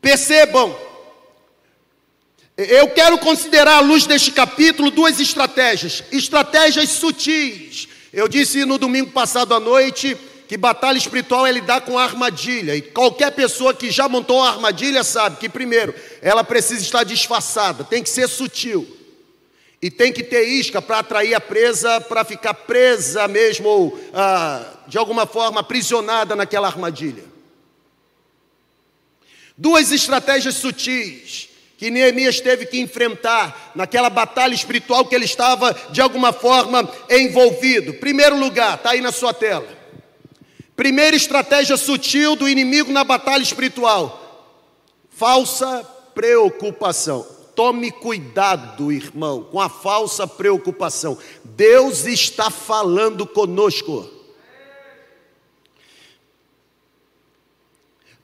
Percebam, 0.00 0.74
eu 2.56 2.88
quero 2.88 3.18
considerar 3.18 3.76
à 3.76 3.80
luz 3.80 4.04
deste 4.04 4.32
capítulo 4.32 4.90
duas 4.90 5.20
estratégias, 5.20 6.02
estratégias 6.10 6.88
sutis. 6.88 7.86
Eu 8.12 8.26
disse 8.26 8.64
no 8.64 8.78
domingo 8.78 9.12
passado 9.12 9.54
à 9.54 9.60
noite 9.60 10.16
que 10.48 10.56
batalha 10.56 10.98
espiritual 10.98 11.46
é 11.46 11.52
lidar 11.52 11.82
com 11.82 11.96
armadilha, 11.96 12.74
e 12.74 12.82
qualquer 12.82 13.30
pessoa 13.30 13.72
que 13.72 13.92
já 13.92 14.08
montou 14.08 14.38
uma 14.38 14.50
armadilha 14.50 15.04
sabe 15.04 15.36
que, 15.36 15.48
primeiro, 15.48 15.94
ela 16.20 16.42
precisa 16.42 16.82
estar 16.82 17.04
disfarçada, 17.04 17.84
tem 17.84 18.02
que 18.02 18.10
ser 18.10 18.28
sutil. 18.28 19.01
E 19.82 19.90
tem 19.90 20.12
que 20.12 20.22
ter 20.22 20.44
isca 20.44 20.80
para 20.80 21.00
atrair 21.00 21.34
a 21.34 21.40
presa, 21.40 22.00
para 22.00 22.24
ficar 22.24 22.54
presa 22.54 23.26
mesmo, 23.26 23.68
ou 23.68 24.00
ah, 24.14 24.64
de 24.86 24.96
alguma 24.96 25.26
forma 25.26 25.60
aprisionada 25.60 26.36
naquela 26.36 26.68
armadilha. 26.68 27.24
Duas 29.58 29.90
estratégias 29.90 30.54
sutis 30.54 31.48
que 31.76 31.90
Neemias 31.90 32.40
teve 32.40 32.64
que 32.66 32.78
enfrentar 32.78 33.72
naquela 33.74 34.08
batalha 34.08 34.54
espiritual 34.54 35.04
que 35.04 35.16
ele 35.16 35.24
estava 35.24 35.76
de 35.90 36.00
alguma 36.00 36.32
forma 36.32 36.88
envolvido. 37.10 37.94
Primeiro 37.94 38.38
lugar, 38.38 38.76
está 38.76 38.90
aí 38.90 39.00
na 39.00 39.10
sua 39.10 39.34
tela. 39.34 39.66
Primeira 40.76 41.16
estratégia 41.16 41.76
sutil 41.76 42.36
do 42.36 42.48
inimigo 42.48 42.92
na 42.92 43.02
batalha 43.02 43.42
espiritual: 43.42 44.54
falsa 45.10 45.84
preocupação. 46.14 47.26
Tome 47.54 47.90
cuidado, 47.90 48.90
irmão, 48.90 49.44
com 49.44 49.60
a 49.60 49.68
falsa 49.68 50.26
preocupação. 50.26 51.18
Deus 51.44 52.06
está 52.06 52.50
falando 52.50 53.26
conosco. 53.26 54.08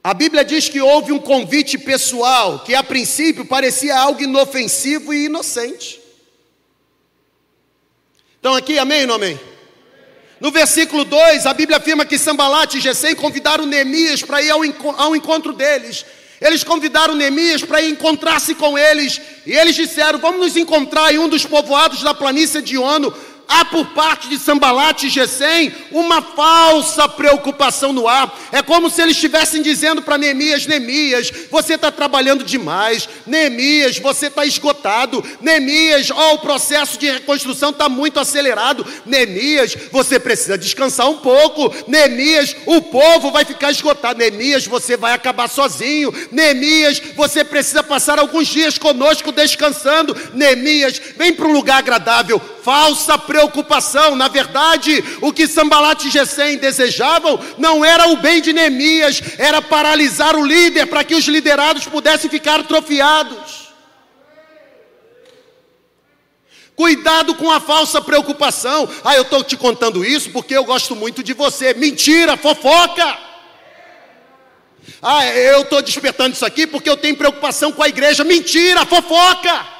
A 0.03 0.15
Bíblia 0.15 0.45
diz 0.45 0.69
que 0.69 0.81
houve 0.81 1.13
um 1.13 1.19
convite 1.19 1.77
pessoal 1.77 2.61
que 2.61 2.75
a 2.75 2.83
princípio 2.83 3.45
parecia 3.45 3.99
algo 3.99 4.23
inofensivo 4.23 5.13
e 5.13 5.27
inocente. 5.27 6.01
Então 8.41 8.55
aqui, 8.55 8.79
amém 8.79 9.03
ou 9.03 9.09
não 9.09 9.15
amém? 9.17 9.39
No 10.41 10.53
versículo 10.53 11.05
2, 11.05 11.47
a 11.47 11.53
Bíblia 11.53 11.79
afirma 11.79 12.07
que 12.07 12.17
Sambalat 12.17 12.75
e 12.75 12.81
Gesem 12.81 13.17
convidaram 13.17 13.67
Neemias 13.67 14.23
para 14.23 14.41
ir 14.41 14.51
ao 14.51 15.15
encontro 15.15 15.53
deles. 15.53 16.07
Eles 16.41 16.63
convidaram 16.63 17.15
Neemias 17.15 17.63
para 17.63 17.83
encontrar-se 17.83 18.55
com 18.55 18.79
eles. 18.79 19.21
E 19.45 19.53
eles 19.53 19.75
disseram: 19.75 20.19
Vamos 20.19 20.41
nos 20.41 20.57
encontrar 20.57 21.13
em 21.13 21.19
um 21.19 21.29
dos 21.29 21.45
povoados 21.45 22.03
da 22.03 22.15
planície 22.15 22.63
de 22.63 22.79
Ono 22.79 23.13
há 23.49 23.65
por 23.65 23.87
parte 23.87 24.29
de 24.29 24.39
Sambalat 24.39 25.03
e 25.03 25.09
Gesem 25.09 25.73
uma 25.91 26.21
falsa 26.21 27.09
preocupação 27.09 27.93
no 27.93 28.07
ar. 28.07 28.39
É 28.53 28.63
como 28.63 28.91
se 28.91 29.01
eles 29.01 29.17
estivessem 29.17 29.63
dizendo 29.63 30.03
para 30.03 30.19
Neemias: 30.19 30.67
Neemias, 30.67 31.33
você 31.51 31.75
está 31.75 31.91
trabalhando 31.91 32.45
demais. 32.45 33.09
Neemias, 33.27 33.99
você 33.99 34.27
está 34.27 34.45
esgotado. 34.45 35.25
Neemias, 35.41 36.11
ó, 36.11 36.35
o 36.35 36.39
processo 36.39 36.99
de 36.99 37.11
reconstrução 37.11 37.71
está 37.71 37.89
muito 37.89 38.21
acelerado. 38.21 38.87
Neemias, 39.07 39.75
você 39.91 40.21
precisa 40.21 40.59
descansar 40.59 41.09
um 41.09 41.19
pouco. 41.19 41.75
Neemias, 41.89 42.55
o 42.67 42.83
povo 42.83 43.31
vai 43.31 43.45
ficar 43.45 43.71
esgotado. 43.71 44.19
Neemias, 44.19 44.67
você 44.67 44.97
vai 44.97 45.15
acabar 45.15 45.49
sozinho. 45.49 46.13
Neemias, 46.31 47.01
você 47.17 47.43
precisa 47.43 47.83
passar 47.83 48.19
alguns 48.19 48.47
dias 48.47 48.77
conosco 48.77 49.33
descansando. 49.33 50.17
Neemias, 50.35 51.01
vem 51.17 51.33
para 51.33 51.47
um 51.47 51.53
lugar 51.53 51.79
agradável. 51.79 52.41
Falsa 52.69 53.17
preocupação. 53.17 54.15
Na 54.15 54.29
verdade, 54.29 55.03
o 55.23 55.33
que 55.33 55.49
Sambalat 55.49 56.05
e 56.05 56.11
Gesem 56.11 56.59
desejavam 56.59 57.41
não 57.57 57.83
era 57.83 58.09
o 58.09 58.17
bem 58.17 58.43
de 58.43 58.53
Neemias, 58.53 59.23
era 59.39 59.63
paralisar 59.63 60.37
o 60.37 60.45
líder 60.45 60.85
para 60.85 61.03
que 61.03 61.15
os 61.15 61.25
liderados 61.25 61.87
pudessem 61.87 62.29
ficar 62.29 62.61
atrofiados. 62.61 63.73
Cuidado 66.77 67.35
com 67.37 67.51
a 67.51 67.59
falsa 67.59 68.03
preocupação. 68.03 68.87
Ah, 69.03 69.17
eu 69.17 69.23
estou 69.23 69.43
te 69.43 69.57
contando 69.57 70.05
isso 70.05 70.29
porque 70.29 70.55
eu 70.55 70.65
gosto 70.67 70.95
muito 70.95 71.23
de 71.23 71.33
você. 71.33 71.73
Mentira, 71.73 72.37
fofoca. 72.37 73.17
Ah, 75.01 75.25
eu 75.25 75.63
estou 75.63 75.81
despertando 75.81 76.35
isso 76.35 76.45
aqui 76.45 76.67
porque 76.67 76.91
eu 76.91 76.99
tenho 76.99 77.17
preocupação 77.17 77.73
com 77.73 77.83
a 77.83 77.89
igreja. 77.89 78.25
Mentira, 78.25 78.85
fofoca. 78.85 79.78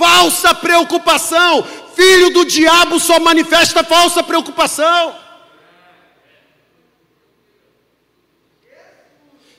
Falsa 0.00 0.54
preocupação. 0.54 1.62
Filho 1.94 2.30
do 2.30 2.42
diabo 2.46 2.98
só 2.98 3.20
manifesta 3.20 3.84
falsa 3.84 4.22
preocupação. 4.22 5.14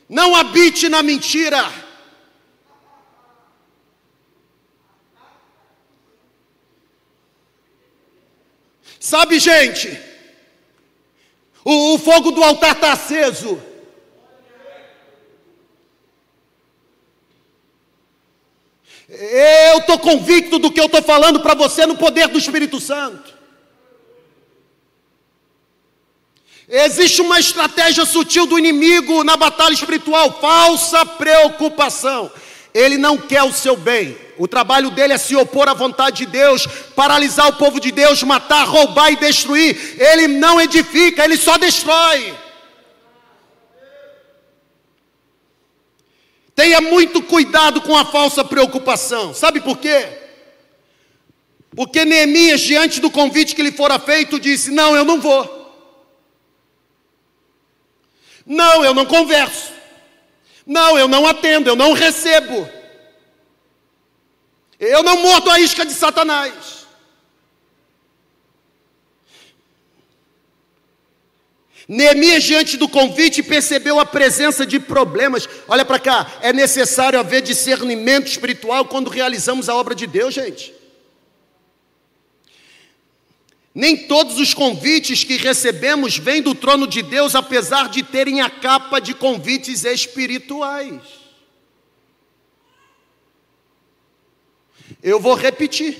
Não 0.09 0.35
habite 0.35 0.89
na 0.89 1.03
mentira. 1.03 1.63
Sabe, 8.99 9.37
gente, 9.39 9.87
o, 11.63 11.93
o 11.93 11.99
fogo 11.99 12.31
do 12.31 12.43
altar 12.43 12.71
está 12.71 12.93
aceso. 12.93 13.61
Eu 19.11 19.80
estou 19.91 19.99
convicto 19.99 20.59
do 20.59 20.71
que 20.71 20.79
eu 20.79 20.85
estou 20.85 21.01
falando 21.01 21.39
para 21.39 21.53
você 21.53 21.85
no 21.85 21.95
poder 21.95 22.27
do 22.27 22.37
Espírito 22.37 22.79
Santo. 22.79 23.31
Existe 26.67 27.21
uma 27.21 27.39
estratégia 27.39 28.05
sutil 28.05 28.45
do 28.45 28.57
inimigo 28.57 29.23
na 29.23 29.35
batalha 29.35 29.73
espiritual, 29.73 30.39
falsa 30.39 31.05
preocupação. 31.05 32.31
Ele 32.73 32.97
não 32.97 33.17
quer 33.17 33.43
o 33.43 33.51
seu 33.51 33.75
bem. 33.75 34.17
O 34.37 34.47
trabalho 34.47 34.89
dele 34.89 35.11
é 35.11 35.17
se 35.17 35.35
opor 35.35 35.67
à 35.67 35.73
vontade 35.73 36.19
de 36.19 36.25
Deus, 36.27 36.65
paralisar 36.95 37.49
o 37.49 37.53
povo 37.53 37.79
de 37.79 37.91
Deus, 37.91 38.23
matar, 38.23 38.65
roubar 38.65 39.11
e 39.11 39.17
destruir. 39.17 39.97
Ele 39.99 40.27
não 40.29 40.61
edifica, 40.61 41.25
ele 41.25 41.35
só 41.35 41.57
destrói. 41.57 42.33
Tenha 46.55 46.81
muito 46.81 47.21
cuidado 47.21 47.81
com 47.81 47.97
a 47.97 48.05
falsa 48.05 48.43
preocupação. 48.43 49.33
Sabe 49.33 49.61
por 49.61 49.77
quê? 49.77 50.07
Porque 51.75 52.03
Neemias, 52.03 52.61
diante 52.61 52.99
do 52.99 53.09
convite 53.09 53.55
que 53.55 53.63
lhe 53.63 53.71
fora 53.71 53.97
feito, 53.97 54.39
disse: 54.39 54.71
Não, 54.71 54.95
eu 54.95 55.05
não 55.05 55.21
vou. 55.21 55.59
Não, 58.45 58.83
eu 58.83 58.93
não 58.93 59.05
converso. 59.05 59.71
Não, 60.65 60.97
eu 60.97 61.07
não 61.07 61.25
atendo, 61.25 61.69
eu 61.69 61.75
não 61.75 61.93
recebo. 61.93 62.69
Eu 64.79 65.03
não 65.03 65.21
mordo 65.21 65.49
a 65.49 65.59
isca 65.59 65.85
de 65.85 65.93
Satanás. 65.93 66.80
Neemias, 71.93 72.45
diante 72.45 72.77
do 72.77 72.87
convite, 72.87 73.43
percebeu 73.43 73.99
a 73.99 74.05
presença 74.05 74.65
de 74.65 74.79
problemas. 74.79 75.45
Olha 75.67 75.83
para 75.83 75.99
cá, 75.99 76.39
é 76.41 76.53
necessário 76.53 77.19
haver 77.19 77.41
discernimento 77.41 78.27
espiritual 78.27 78.85
quando 78.85 79.09
realizamos 79.09 79.67
a 79.67 79.75
obra 79.75 79.93
de 79.93 80.07
Deus, 80.07 80.33
gente. 80.33 80.73
Nem 83.75 84.07
todos 84.07 84.39
os 84.39 84.53
convites 84.53 85.25
que 85.25 85.35
recebemos 85.35 86.17
vêm 86.17 86.41
do 86.41 86.55
trono 86.55 86.87
de 86.87 87.01
Deus, 87.01 87.35
apesar 87.35 87.89
de 87.89 88.03
terem 88.03 88.39
a 88.39 88.49
capa 88.49 89.01
de 89.01 89.13
convites 89.13 89.83
espirituais. 89.83 91.01
Eu 95.03 95.19
vou 95.19 95.35
repetir. 95.35 95.97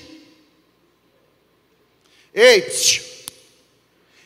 Ei, 2.33 2.61
tch, 2.61 3.10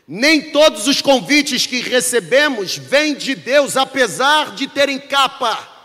nem 0.08 0.52
todos 0.52 0.88
os 0.88 1.02
convites 1.02 1.66
que 1.66 1.82
recebemos 1.82 2.78
vêm 2.78 3.16
de 3.16 3.34
Deus, 3.34 3.76
apesar 3.76 4.54
de 4.54 4.68
terem 4.68 5.00
capa 5.00 5.76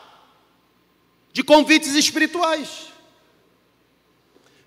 de 1.33 1.42
convites 1.42 1.94
espirituais. 1.94 2.90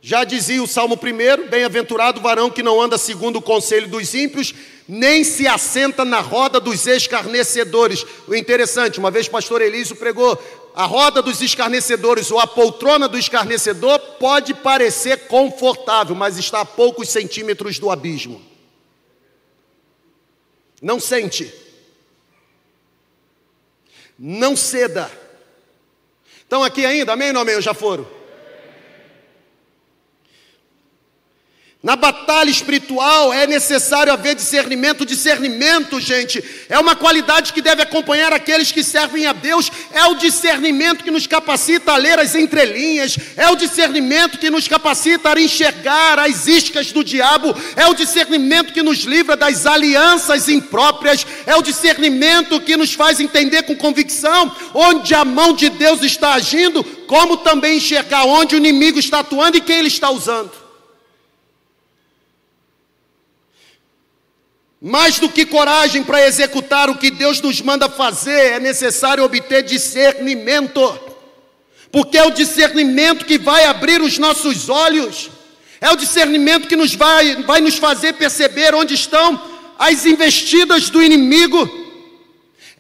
Já 0.02 0.24
dizia 0.24 0.62
o 0.62 0.68
Salmo 0.68 0.96
1: 0.96 1.50
Bem-aventurado 1.50 2.20
o 2.20 2.24
varão 2.24 2.50
que 2.50 2.63
não 2.63 2.82
anda 2.82 2.98
segundo 2.98 3.38
o 3.38 3.42
conselho 3.42 3.88
dos 3.88 4.13
ímpios, 4.13 4.54
nem 4.88 5.24
se 5.24 5.48
assenta 5.48 6.04
na 6.04 6.20
roda 6.20 6.60
dos 6.60 6.86
escarnecedores. 6.88 8.06
O 8.28 8.36
interessante, 8.36 9.00
uma 9.00 9.12
vez 9.12 9.30
pastor 9.30 9.62
Elísio 9.62 9.96
pregou, 9.96 10.38
a 10.76 10.86
roda 10.86 11.22
dos 11.22 11.42
escarnecedores 11.42 12.32
ou 12.32 12.39
a 12.39 12.48
poltrona 12.48 13.08
do 13.08 13.18
escarnecedor 13.18 14.00
pode 14.20 14.54
parecer 14.56 15.28
confortável, 15.28 16.16
mas 16.16 16.38
está 16.38 16.62
a 16.62 16.66
poucos 16.66 17.10
centímetros 17.10 17.78
do 17.78 17.92
abismo. 17.92 18.53
Não 20.84 21.00
sente. 21.00 21.52
Não 24.19 24.54
ceda. 24.54 25.10
Estão 26.39 26.62
aqui 26.62 26.86
ainda? 26.86 27.13
Amém 27.13 27.30
ou 27.30 27.34
não 27.34 27.41
amém? 27.41 27.60
já 27.62 27.74
foram? 27.74 28.06
Na 31.84 31.98
batalha 31.98 32.50
espiritual 32.50 33.34
é 33.34 33.46
necessário 33.46 34.13
haver 34.13 34.36
discernimento. 34.36 35.06
Discernimento, 35.06 36.00
gente, 36.00 36.41
é 36.69 36.80
uma 36.80 36.96
qualidade 36.96 37.52
que 37.52 37.62
deve 37.62 37.82
acompanhar 37.82 38.32
aqueles 38.32 38.72
que 38.72 38.82
servem 38.82 39.26
a 39.26 39.34
Deus. 39.34 39.69
É 39.91 40.06
o 40.06 40.15
discernimento 40.15 41.04
que 41.04 41.12
nos 41.12 41.28
capacita 41.28 41.91
a 41.91 41.98
ler 41.98 42.17
as 42.19 42.36
entrelinhas. 42.36 43.17
É 43.36 43.50
o 43.50 43.58
discernimento 43.58 44.38
que 44.38 44.50
nos 44.50 44.65
capacita 44.65 45.34
a 45.34 45.41
enxergar 45.41 46.19
as 46.19 46.48
iscas 46.48 46.93
do 46.93 47.04
diabo. 47.04 47.54
É 47.76 47.86
o 47.86 47.93
discernimento 47.93 48.72
que 48.72 48.82
nos 48.82 49.00
livra 49.00 49.36
das 49.36 49.65
alianças 49.65 50.48
impróprias. 50.48 51.28
É 51.46 51.54
o 51.58 51.62
discernimento 51.62 52.62
que 52.62 52.78
nos 52.78 52.93
faz 52.93 53.19
entender 53.19 53.63
com 53.63 53.76
convicção 53.76 54.56
onde 54.74 55.13
a 55.13 55.26
mão 55.26 55.52
de 55.52 55.67
Deus 55.67 56.02
está 56.02 56.36
agindo, 56.36 56.82
como 57.08 57.36
também 57.36 57.76
enxergar 57.76 58.24
onde 58.24 58.56
o 58.56 58.58
inimigo 58.58 58.98
está 58.98 59.19
atuando 59.19 59.58
e 59.58 59.62
quem 59.62 59.80
ele 59.80 59.89
está 59.89 60.10
usando. 60.10 60.62
Mais 64.86 65.17
do 65.17 65.30
que 65.30 65.46
coragem 65.46 66.04
para 66.04 66.28
executar 66.28 66.89
o 66.89 66.98
que 66.98 67.10
Deus 67.10 67.39
nos 67.39 67.62
manda 67.62 67.88
fazer, 67.88 68.56
é 68.56 68.60
necessário 68.60 69.24
obter 69.24 69.63
discernimento, 69.63 71.00
porque 71.89 72.17
é 72.17 72.24
o 72.26 72.32
discernimento 72.32 73.24
que 73.24 73.38
vai 73.38 73.63
abrir 73.63 74.02
os 74.02 74.17
nossos 74.17 74.67
olhos, 74.67 75.30
é 75.80 75.89
o 75.89 75.96
discernimento 75.96 76.67
que 76.67 76.76
nos 76.76 76.93
vai, 76.96 77.43
vai 77.43 77.62
nos 77.62 77.78
fazer 77.78 78.15
perceber 78.15 78.76
onde 78.76 78.93
estão 78.93 79.41
as 79.80 80.06
investidas 80.06 80.89
do 80.89 81.02
inimigo, 81.02 81.65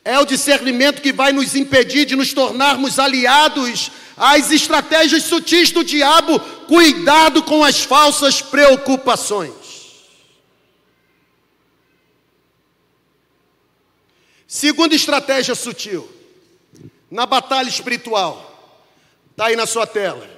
é 0.03 0.19
o 0.19 0.25
discernimento 0.25 1.01
que 1.01 1.13
vai 1.13 1.31
nos 1.31 1.55
impedir 1.55 2.03
de 2.03 2.17
nos 2.17 2.33
tornarmos 2.33 2.99
aliados 2.99 3.91
às 4.17 4.51
estratégias 4.51 5.23
sutis 5.23 5.71
do 5.71 5.85
diabo, 5.85 6.37
cuidado 6.67 7.41
com 7.43 7.63
as 7.63 7.79
falsas 7.79 8.41
preocupações. 8.41 9.62
Segunda 14.53 14.93
estratégia 14.93 15.55
sutil, 15.55 16.07
na 17.09 17.25
batalha 17.25 17.67
espiritual, 17.67 18.79
está 19.31 19.47
aí 19.47 19.55
na 19.55 19.65
sua 19.65 19.87
tela. 19.87 20.29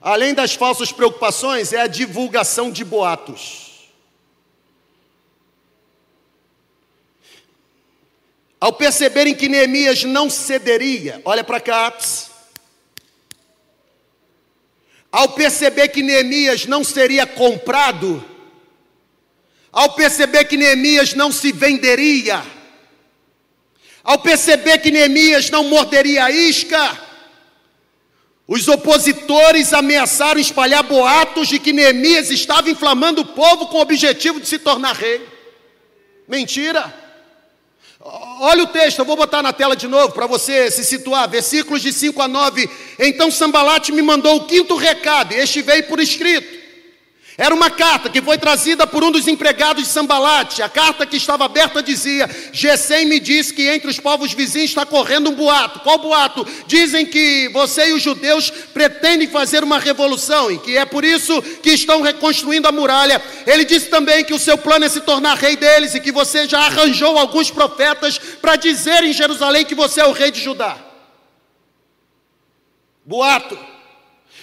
Além 0.00 0.32
das 0.32 0.54
falsas 0.54 0.92
preocupações, 0.92 1.72
é 1.72 1.80
a 1.80 1.88
divulgação 1.88 2.70
de 2.70 2.84
boatos. 2.84 3.90
Ao 8.60 8.72
perceberem 8.72 9.34
que 9.34 9.48
Neemias 9.48 10.04
não 10.04 10.30
cederia, 10.30 11.20
olha 11.24 11.42
para 11.42 11.58
cá. 11.58 11.92
Ao 15.10 15.30
perceber 15.30 15.88
que 15.88 16.04
Neemias 16.04 16.66
não 16.66 16.84
seria 16.84 17.26
comprado, 17.26 18.24
ao 19.72 19.92
perceber 19.94 20.44
que 20.44 20.56
Neemias 20.56 21.14
não 21.14 21.32
se 21.32 21.50
venderia, 21.50 22.59
ao 24.02 24.18
perceber 24.18 24.78
que 24.78 24.90
Neemias 24.90 25.50
não 25.50 25.64
morderia 25.64 26.24
a 26.24 26.30
isca, 26.30 26.98
os 28.46 28.66
opositores 28.66 29.72
ameaçaram 29.72 30.40
espalhar 30.40 30.82
boatos 30.82 31.48
de 31.48 31.58
que 31.58 31.72
Neemias 31.72 32.30
estava 32.30 32.70
inflamando 32.70 33.20
o 33.22 33.26
povo 33.26 33.68
com 33.68 33.78
o 33.78 33.82
objetivo 33.82 34.40
de 34.40 34.48
se 34.48 34.58
tornar 34.58 34.96
rei. 34.96 35.26
Mentira. 36.26 36.92
Olha 38.40 38.64
o 38.64 38.66
texto, 38.66 39.00
eu 39.00 39.04
vou 39.04 39.16
botar 39.16 39.42
na 39.42 39.52
tela 39.52 39.76
de 39.76 39.86
novo 39.86 40.14
para 40.14 40.26
você 40.26 40.70
se 40.70 40.84
situar. 40.84 41.28
Versículos 41.28 41.82
de 41.82 41.92
5 41.92 42.20
a 42.22 42.26
9. 42.26 42.68
Então 42.98 43.30
Sambalate 43.30 43.92
me 43.92 44.02
mandou 44.02 44.36
o 44.36 44.46
quinto 44.46 44.74
recado, 44.74 45.32
este 45.32 45.60
veio 45.60 45.84
por 45.84 46.00
escrito. 46.00 46.59
Era 47.40 47.54
uma 47.54 47.70
carta 47.70 48.10
que 48.10 48.20
foi 48.20 48.36
trazida 48.36 48.86
por 48.86 49.02
um 49.02 49.10
dos 49.10 49.26
empregados 49.26 49.84
de 49.84 49.88
Sambalate. 49.88 50.60
A 50.60 50.68
carta 50.68 51.06
que 51.06 51.16
estava 51.16 51.46
aberta 51.46 51.82
dizia: 51.82 52.28
Gesem 52.52 53.06
me 53.06 53.18
diz 53.18 53.50
que 53.50 53.66
entre 53.66 53.88
os 53.88 53.98
povos 53.98 54.34
vizinhos 54.34 54.68
está 54.68 54.84
correndo 54.84 55.30
um 55.30 55.34
boato. 55.34 55.80
Qual 55.80 55.96
boato? 55.96 56.46
Dizem 56.66 57.06
que 57.06 57.48
você 57.48 57.88
e 57.88 57.92
os 57.94 58.02
judeus 58.02 58.50
pretendem 58.50 59.26
fazer 59.26 59.64
uma 59.64 59.78
revolução 59.78 60.50
e 60.50 60.58
que 60.58 60.76
é 60.76 60.84
por 60.84 61.02
isso 61.02 61.40
que 61.62 61.70
estão 61.70 62.02
reconstruindo 62.02 62.68
a 62.68 62.72
muralha. 62.72 63.22
Ele 63.46 63.64
disse 63.64 63.88
também 63.88 64.22
que 64.22 64.34
o 64.34 64.38
seu 64.38 64.58
plano 64.58 64.84
é 64.84 64.90
se 64.90 65.00
tornar 65.00 65.38
rei 65.38 65.56
deles 65.56 65.94
e 65.94 66.00
que 66.00 66.12
você 66.12 66.46
já 66.46 66.60
arranjou 66.60 67.16
alguns 67.16 67.50
profetas 67.50 68.18
para 68.18 68.56
dizer 68.56 69.02
em 69.02 69.14
Jerusalém 69.14 69.64
que 69.64 69.74
você 69.74 70.02
é 70.02 70.06
o 70.06 70.12
rei 70.12 70.30
de 70.30 70.42
Judá. 70.42 70.76
Boato. 73.02 73.69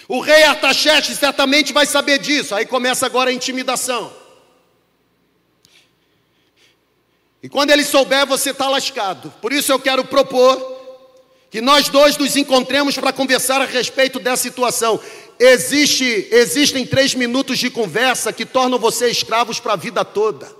O 0.08 0.20
rei 0.20 0.42
Artaxerxes 0.44 1.18
certamente 1.18 1.70
vai 1.70 1.84
saber 1.84 2.18
disso. 2.18 2.54
Aí 2.54 2.64
começa 2.64 3.04
agora 3.04 3.28
a 3.28 3.32
intimidação. 3.32 4.10
E 7.42 7.48
quando 7.48 7.70
ele 7.70 7.84
souber, 7.84 8.26
você 8.26 8.50
está 8.50 8.68
lascado. 8.68 9.32
Por 9.42 9.52
isso 9.52 9.70
eu 9.70 9.78
quero 9.78 10.04
propor 10.06 10.78
que 11.50 11.60
nós 11.60 11.90
dois 11.90 12.16
nos 12.16 12.36
encontremos 12.36 12.96
para 12.96 13.12
conversar 13.12 13.60
a 13.60 13.66
respeito 13.66 14.18
dessa 14.18 14.42
situação. 14.42 14.98
Existe, 15.38 16.26
existem 16.32 16.86
três 16.86 17.14
minutos 17.14 17.58
de 17.58 17.70
conversa 17.70 18.32
que 18.32 18.46
tornam 18.46 18.78
você 18.78 19.10
escravos 19.10 19.60
para 19.60 19.74
a 19.74 19.76
vida 19.76 20.04
toda. 20.04 20.57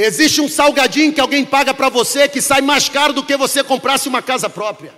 Existe 0.00 0.40
um 0.40 0.48
salgadinho 0.48 1.12
que 1.12 1.20
alguém 1.20 1.44
paga 1.44 1.74
para 1.74 1.88
você 1.88 2.28
que 2.28 2.40
sai 2.40 2.60
mais 2.60 2.88
caro 2.88 3.12
do 3.12 3.24
que 3.24 3.36
você 3.36 3.64
comprasse 3.64 4.08
uma 4.08 4.22
casa 4.22 4.48
própria. 4.48 4.94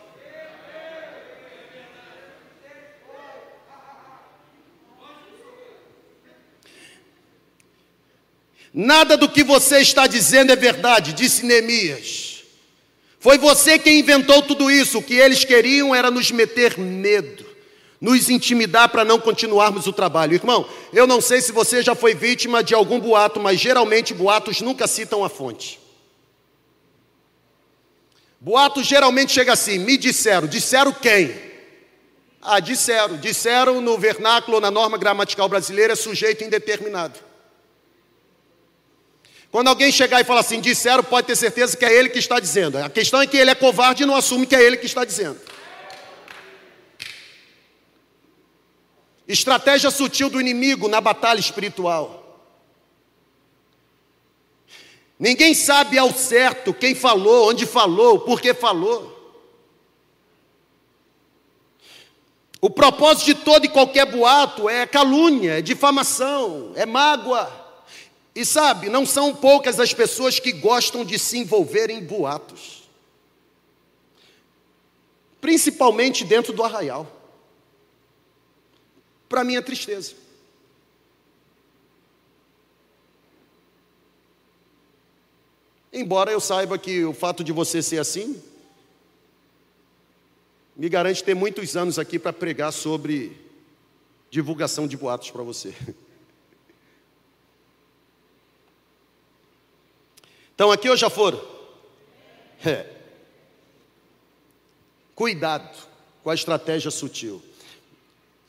Nada 8.74 9.16
do 9.16 9.26
que 9.26 9.42
você 9.42 9.78
está 9.78 10.06
dizendo 10.06 10.52
é 10.52 10.56
verdade, 10.56 11.14
disse 11.14 11.46
Neemias. 11.46 12.44
Foi 13.18 13.38
você 13.38 13.78
quem 13.78 14.00
inventou 14.00 14.42
tudo 14.42 14.70
isso. 14.70 14.98
O 14.98 15.02
que 15.02 15.14
eles 15.14 15.46
queriam 15.46 15.94
era 15.94 16.10
nos 16.10 16.30
meter 16.30 16.78
medo 16.78 17.49
nos 18.00 18.30
intimidar 18.30 18.88
para 18.88 19.04
não 19.04 19.20
continuarmos 19.20 19.86
o 19.86 19.92
trabalho. 19.92 20.34
Irmão, 20.34 20.66
eu 20.92 21.06
não 21.06 21.20
sei 21.20 21.40
se 21.40 21.52
você 21.52 21.82
já 21.82 21.94
foi 21.94 22.14
vítima 22.14 22.64
de 22.64 22.74
algum 22.74 22.98
boato, 22.98 23.38
mas 23.38 23.60
geralmente 23.60 24.14
boatos 24.14 24.60
nunca 24.60 24.86
citam 24.86 25.22
a 25.22 25.28
fonte. 25.28 25.78
Boato 28.40 28.82
geralmente 28.82 29.32
chega 29.32 29.52
assim: 29.52 29.78
me 29.78 29.98
disseram, 29.98 30.48
disseram 30.48 30.92
quem? 30.92 31.50
Ah, 32.40 32.58
disseram, 32.58 33.18
disseram 33.18 33.82
no 33.82 33.98
vernáculo, 33.98 34.60
na 34.60 34.70
norma 34.70 34.96
gramatical 34.96 35.46
brasileira, 35.46 35.94
sujeito 35.94 36.42
indeterminado. 36.42 37.18
Quando 39.50 39.68
alguém 39.68 39.92
chegar 39.92 40.20
e 40.20 40.24
falar 40.24 40.40
assim, 40.40 40.60
disseram, 40.60 41.02
pode 41.02 41.26
ter 41.26 41.36
certeza 41.36 41.76
que 41.76 41.84
é 41.84 41.92
ele 41.92 42.08
que 42.08 42.20
está 42.20 42.38
dizendo. 42.38 42.78
A 42.78 42.88
questão 42.88 43.20
é 43.20 43.26
que 43.26 43.36
ele 43.36 43.50
é 43.50 43.54
covarde 43.54 44.04
e 44.04 44.06
não 44.06 44.14
assume 44.14 44.46
que 44.46 44.54
é 44.54 44.62
ele 44.62 44.76
que 44.76 44.86
está 44.86 45.04
dizendo. 45.04 45.38
Estratégia 49.30 49.92
sutil 49.92 50.28
do 50.28 50.40
inimigo 50.40 50.88
na 50.88 51.00
batalha 51.00 51.38
espiritual. 51.38 52.16
Ninguém 55.16 55.54
sabe 55.54 55.96
ao 55.96 56.12
certo 56.12 56.74
quem 56.74 56.96
falou, 56.96 57.48
onde 57.48 57.64
falou, 57.64 58.18
por 58.18 58.40
que 58.40 58.52
falou. 58.52 59.16
O 62.60 62.68
propósito 62.68 63.26
de 63.26 63.34
todo 63.36 63.64
e 63.66 63.68
qualquer 63.68 64.04
boato 64.06 64.68
é 64.68 64.84
calúnia, 64.84 65.60
é 65.60 65.62
difamação, 65.62 66.72
é 66.74 66.84
mágoa. 66.84 67.48
E 68.34 68.44
sabe, 68.44 68.88
não 68.88 69.06
são 69.06 69.32
poucas 69.32 69.78
as 69.78 69.94
pessoas 69.94 70.40
que 70.40 70.50
gostam 70.50 71.04
de 71.04 71.20
se 71.20 71.38
envolver 71.38 71.88
em 71.88 72.02
boatos, 72.02 72.82
principalmente 75.40 76.24
dentro 76.24 76.52
do 76.52 76.64
arraial 76.64 77.19
para 79.30 79.44
minha 79.44 79.62
tristeza. 79.62 80.12
Embora 85.92 86.32
eu 86.32 86.40
saiba 86.40 86.76
que 86.76 87.04
o 87.04 87.14
fato 87.14 87.44
de 87.44 87.52
você 87.52 87.80
ser 87.80 87.98
assim 87.98 88.42
me 90.76 90.88
garante 90.88 91.22
ter 91.22 91.34
muitos 91.34 91.76
anos 91.76 91.96
aqui 91.96 92.18
para 92.18 92.32
pregar 92.32 92.72
sobre 92.72 93.36
divulgação 94.30 94.88
de 94.88 94.96
boatos 94.96 95.30
para 95.30 95.42
você. 95.42 95.72
Então 100.52 100.70
aqui 100.70 100.90
ou 100.90 100.96
já 100.96 101.08
foram? 101.08 101.40
É. 102.62 102.86
Cuidado 105.14 105.74
com 106.22 106.28
a 106.28 106.34
estratégia 106.34 106.90
sutil. 106.90 107.42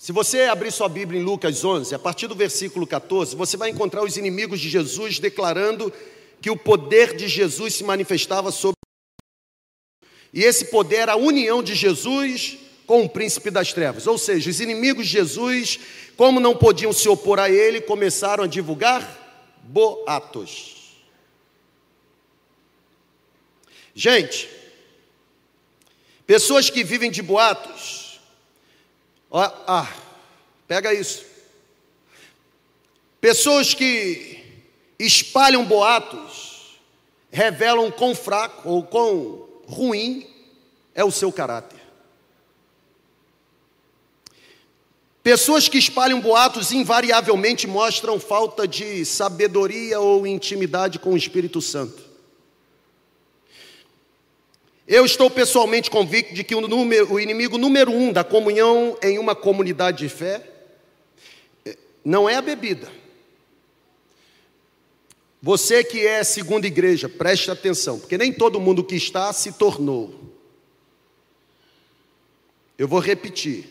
Se 0.01 0.11
você 0.11 0.45
abrir 0.45 0.71
sua 0.71 0.89
Bíblia 0.89 1.21
em 1.21 1.23
Lucas 1.23 1.63
11, 1.63 1.93
a 1.93 1.99
partir 1.99 2.25
do 2.25 2.33
versículo 2.33 2.87
14, 2.87 3.35
você 3.35 3.55
vai 3.55 3.69
encontrar 3.69 4.03
os 4.03 4.17
inimigos 4.17 4.59
de 4.59 4.67
Jesus 4.67 5.19
declarando 5.19 5.93
que 6.41 6.49
o 6.49 6.57
poder 6.57 7.15
de 7.15 7.27
Jesus 7.27 7.75
se 7.75 7.83
manifestava 7.83 8.51
sobre. 8.51 8.77
E 10.33 10.43
esse 10.43 10.65
poder 10.65 10.95
era 10.95 11.11
a 11.11 11.17
união 11.17 11.61
de 11.61 11.75
Jesus 11.75 12.57
com 12.87 13.03
o 13.03 13.09
príncipe 13.09 13.51
das 13.51 13.73
trevas. 13.73 14.07
Ou 14.07 14.17
seja, 14.17 14.49
os 14.49 14.59
inimigos 14.59 15.05
de 15.05 15.11
Jesus, 15.11 15.79
como 16.17 16.39
não 16.39 16.55
podiam 16.55 16.91
se 16.91 17.07
opor 17.07 17.39
a 17.39 17.47
ele, 17.47 17.79
começaram 17.79 18.45
a 18.45 18.47
divulgar 18.47 19.55
boatos. 19.61 20.95
Gente, 23.93 24.49
pessoas 26.25 26.71
que 26.71 26.83
vivem 26.83 27.11
de 27.11 27.21
boatos, 27.21 28.00
ó, 29.31 29.41
ah, 29.65 29.91
pega 30.67 30.93
isso. 30.93 31.25
Pessoas 33.19 33.73
que 33.73 34.43
espalham 34.99 35.65
boatos, 35.65 36.79
revelam 37.31 37.89
quão 37.89 38.13
fraco 38.13 38.69
ou 38.69 38.83
quão 38.83 39.47
ruim 39.67 40.27
é 40.93 41.03
o 41.03 41.11
seu 41.11 41.31
caráter. 41.31 41.79
Pessoas 45.23 45.69
que 45.69 45.77
espalham 45.77 46.19
boatos 46.19 46.71
invariavelmente 46.71 47.67
mostram 47.67 48.19
falta 48.19 48.67
de 48.67 49.05
sabedoria 49.05 49.99
ou 49.99 50.25
intimidade 50.25 50.97
com 50.97 51.13
o 51.13 51.17
Espírito 51.17 51.61
Santo. 51.61 52.10
Eu 54.91 55.05
estou 55.05 55.31
pessoalmente 55.31 55.89
convicto 55.89 56.33
de 56.33 56.43
que 56.43 56.53
o, 56.53 56.59
número, 56.59 57.13
o 57.13 57.17
inimigo 57.17 57.57
número 57.57 57.89
um 57.93 58.11
da 58.11 58.25
comunhão 58.25 58.97
em 59.01 59.17
uma 59.17 59.33
comunidade 59.33 59.99
de 59.99 60.09
fé 60.09 60.45
eh, 61.65 61.77
não 62.03 62.27
é 62.27 62.35
a 62.35 62.41
bebida. 62.41 62.91
Você 65.41 65.81
que 65.81 66.05
é 66.05 66.21
segunda 66.25 66.67
igreja, 66.67 67.07
preste 67.07 67.49
atenção, 67.49 68.01
porque 68.01 68.17
nem 68.17 68.33
todo 68.33 68.59
mundo 68.59 68.83
que 68.83 68.97
está 68.97 69.31
se 69.31 69.53
tornou. 69.53 70.13
Eu 72.77 72.85
vou 72.85 72.99
repetir. 72.99 73.69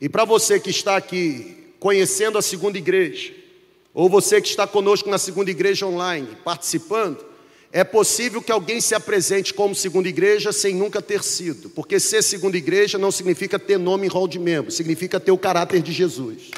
E 0.00 0.08
para 0.08 0.24
você 0.24 0.60
que 0.60 0.70
está 0.70 0.96
aqui 0.96 1.74
conhecendo 1.80 2.38
a 2.38 2.42
segunda 2.42 2.78
igreja, 2.78 3.34
ou 3.92 4.08
você 4.08 4.40
que 4.40 4.46
está 4.46 4.64
conosco 4.64 5.10
na 5.10 5.18
segunda 5.18 5.50
igreja 5.50 5.86
online, 5.86 6.36
participando, 6.44 7.27
é 7.72 7.84
possível 7.84 8.40
que 8.40 8.50
alguém 8.50 8.80
se 8.80 8.94
apresente 8.94 9.52
como 9.52 9.74
segunda 9.74 10.08
igreja 10.08 10.52
sem 10.52 10.74
nunca 10.74 11.02
ter 11.02 11.22
sido, 11.22 11.68
porque 11.70 12.00
ser 12.00 12.22
segunda 12.22 12.56
igreja 12.56 12.96
não 12.96 13.10
significa 13.10 13.58
ter 13.58 13.78
nome 13.78 14.06
em 14.06 14.10
rol 14.10 14.26
de 14.26 14.38
membro, 14.38 14.70
significa 14.70 15.20
ter 15.20 15.32
o 15.32 15.38
caráter 15.38 15.82
de 15.82 15.92
Jesus. 15.92 16.50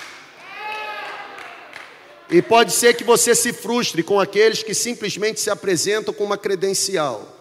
E 2.30 2.40
pode 2.40 2.72
ser 2.72 2.94
que 2.94 3.02
você 3.02 3.34
se 3.34 3.52
frustre 3.52 4.04
com 4.04 4.20
aqueles 4.20 4.62
que 4.62 4.72
simplesmente 4.72 5.40
se 5.40 5.50
apresentam 5.50 6.14
com 6.14 6.22
uma 6.22 6.38
credencial. 6.38 7.38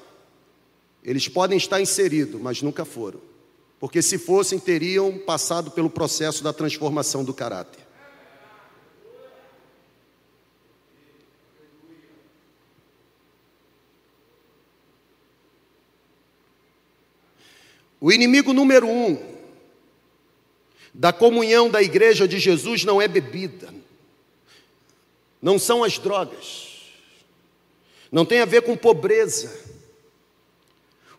Eles 1.04 1.28
podem 1.28 1.60
estar 1.60 1.80
inseridos, 1.80 2.42
mas 2.42 2.64
nunca 2.64 2.84
foram. 2.84 3.22
Porque 3.80 4.02
se 4.02 4.18
fossem, 4.18 4.58
teriam 4.58 5.16
passado 5.20 5.70
pelo 5.70 5.92
processo 5.92 6.44
da 6.44 6.52
transformação 6.52 7.24
do 7.24 7.36
caráter. 7.36 7.88
O 18.02 18.12
inimigo 18.12 18.54
número 18.54 18.88
um 18.88 19.18
da 20.94 21.12
comunhão 21.12 21.70
da 21.70 21.82
igreja 21.82 22.28
de 22.28 22.40
Jesus 22.40 22.84
não 22.84 23.02
é 23.02 23.08
bebida, 23.08 23.74
não 25.42 25.60
são 25.60 25.84
as 25.84 25.98
drogas, 25.98 26.92
não 28.12 28.26
tem 28.26 28.40
a 28.40 28.46
ver 28.46 28.62
com 28.62 28.76
pobreza. 28.76 29.68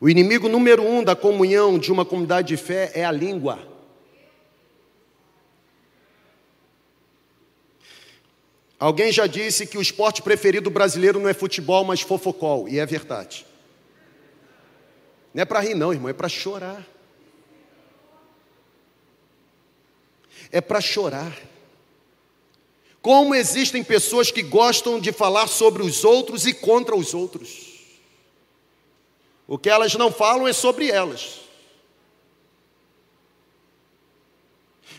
O 0.01 0.09
inimigo 0.09 0.49
número 0.49 0.83
um 0.83 1.05
da 1.05 1.15
comunhão 1.15 1.79
de 1.79 1.93
uma 1.93 2.05
comunidade 2.05 2.49
de 2.49 2.57
fé 2.57 2.91
é 2.95 3.05
a 3.05 3.13
língua. 3.13 3.59
Alguém 8.79 9.13
já 9.13 9.27
disse 9.27 9.67
que 9.67 9.77
o 9.77 9.83
esporte 9.83 10.23
preferido 10.23 10.71
brasileiro 10.71 11.21
não 11.21 11.29
é 11.29 11.35
futebol, 11.35 11.85
mas 11.85 12.01
fofocol, 12.01 12.67
e 12.67 12.79
é 12.79 12.87
verdade. 12.87 13.45
Não 15.33 15.43
é 15.43 15.45
para 15.45 15.61
rir, 15.61 15.75
não, 15.75 15.93
irmão, 15.93 16.09
é 16.09 16.13
para 16.13 16.29
chorar. 16.29 16.87
É 20.51 20.61
para 20.61 20.81
chorar. 20.81 21.37
Como 23.01 23.35
existem 23.35 23.83
pessoas 23.83 24.31
que 24.31 24.43
gostam 24.43 25.01
de 25.01 25.13
falar 25.13 25.47
sobre 25.47 25.83
os 25.83 26.05
outros 26.05 26.47
e 26.47 26.53
contra 26.53 26.95
os 26.95 27.15
outros. 27.15 27.71
O 29.47 29.59
que 29.59 29.71
elas 29.71 29.95
não 29.95 30.13
falam 30.13 30.47
é 30.47 30.53
sobre 30.53 30.91
elas. 30.91 31.41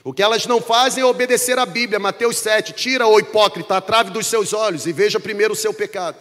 O 0.04 0.12
que 0.12 0.24
elas 0.24 0.48
não 0.48 0.60
fazem 0.60 1.04
é 1.04 1.06
obedecer 1.06 1.60
à 1.60 1.66
Bíblia, 1.66 2.00
Mateus 2.00 2.38
7. 2.38 2.74
Tira 2.74 3.06
o 3.06 3.20
hipócrita 3.20 3.78
a 3.78 3.82
trave 3.82 4.10
dos 4.10 4.26
seus 4.26 4.52
olhos 4.52 4.88
e 4.88 4.92
veja 4.92 5.20
primeiro 5.20 5.54
o 5.54 5.56
seu 5.58 5.74
pecado. 5.74 6.18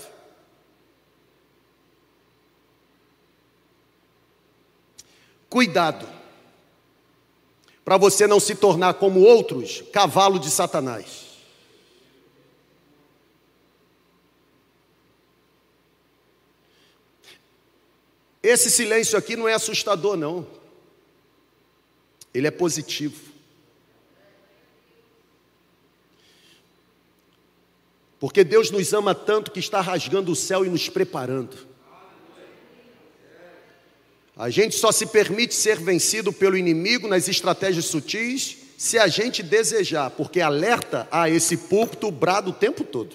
Cuidado, 5.50 6.08
para 7.84 7.96
você 7.96 8.24
não 8.24 8.38
se 8.38 8.54
tornar 8.54 8.94
como 8.94 9.20
outros, 9.20 9.82
cavalo 9.92 10.38
de 10.38 10.48
Satanás. 10.48 11.30
Esse 18.40 18.70
silêncio 18.70 19.18
aqui 19.18 19.36
não 19.36 19.48
é 19.48 19.52
assustador, 19.52 20.16
não. 20.16 20.46
Ele 22.32 22.46
é 22.46 22.50
positivo. 22.52 23.30
Porque 28.20 28.44
Deus 28.44 28.70
nos 28.70 28.92
ama 28.92 29.16
tanto 29.16 29.50
que 29.50 29.58
está 29.58 29.80
rasgando 29.80 30.30
o 30.30 30.36
céu 30.36 30.64
e 30.64 30.68
nos 30.68 30.88
preparando. 30.88 31.69
A 34.40 34.48
gente 34.48 34.74
só 34.74 34.90
se 34.90 35.05
permite 35.05 35.55
ser 35.55 35.79
vencido 35.79 36.33
pelo 36.33 36.57
inimigo 36.57 37.07
nas 37.07 37.29
estratégias 37.29 37.85
sutis 37.85 38.57
se 38.79 38.98
a 38.98 39.07
gente 39.07 39.42
desejar, 39.42 40.09
porque 40.12 40.40
alerta 40.40 41.07
a 41.11 41.29
esse 41.29 41.59
púlpito 41.59 42.11
brado 42.11 42.48
o 42.48 42.55
tempo 42.55 42.83
todo. 42.83 43.14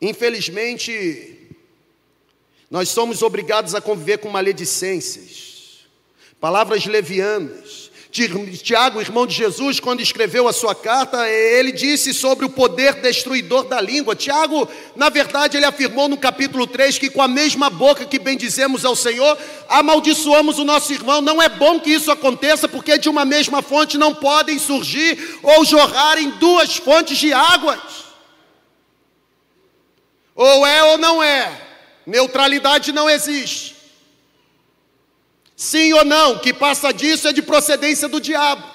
Infelizmente, 0.00 1.50
nós 2.70 2.88
somos 2.88 3.20
obrigados 3.20 3.74
a 3.74 3.82
conviver 3.82 4.16
com 4.16 4.30
maledicências, 4.30 5.86
palavras 6.40 6.86
levianas. 6.86 7.90
Tiago, 8.62 9.00
irmão 9.00 9.26
de 9.26 9.34
Jesus, 9.34 9.80
quando 9.80 10.00
escreveu 10.00 10.46
a 10.46 10.52
sua 10.52 10.72
carta, 10.72 11.28
ele 11.28 11.72
disse 11.72 12.14
sobre 12.14 12.46
o 12.46 12.48
poder 12.48 12.94
destruidor 13.00 13.64
da 13.64 13.80
língua. 13.80 14.14
Tiago, 14.14 14.68
na 14.94 15.08
verdade, 15.08 15.56
ele 15.56 15.66
afirmou 15.66 16.06
no 16.06 16.16
capítulo 16.16 16.64
3 16.64 16.96
que 16.96 17.10
com 17.10 17.20
a 17.20 17.26
mesma 17.26 17.68
boca 17.68 18.04
que 18.04 18.20
bendizemos 18.20 18.84
ao 18.84 18.94
Senhor, 18.94 19.36
amaldiçoamos 19.68 20.60
o 20.60 20.64
nosso 20.64 20.92
irmão. 20.92 21.20
Não 21.20 21.42
é 21.42 21.48
bom 21.48 21.80
que 21.80 21.90
isso 21.90 22.08
aconteça, 22.12 22.68
porque 22.68 22.98
de 22.98 23.08
uma 23.08 23.24
mesma 23.24 23.62
fonte 23.62 23.98
não 23.98 24.14
podem 24.14 24.60
surgir 24.60 25.40
ou 25.42 25.64
jorrar 25.64 26.16
em 26.16 26.30
duas 26.30 26.76
fontes 26.76 27.18
de 27.18 27.32
águas. 27.32 27.80
Ou 30.36 30.64
é 30.64 30.84
ou 30.84 30.98
não 30.98 31.20
é. 31.20 31.50
Neutralidade 32.06 32.92
não 32.92 33.10
existe. 33.10 33.73
Sim 35.56 35.92
ou 35.92 36.04
não, 36.04 36.38
que 36.38 36.52
passa 36.52 36.92
disso 36.92 37.28
é 37.28 37.32
de 37.32 37.42
procedência 37.42 38.08
do 38.08 38.20
diabo. 38.20 38.74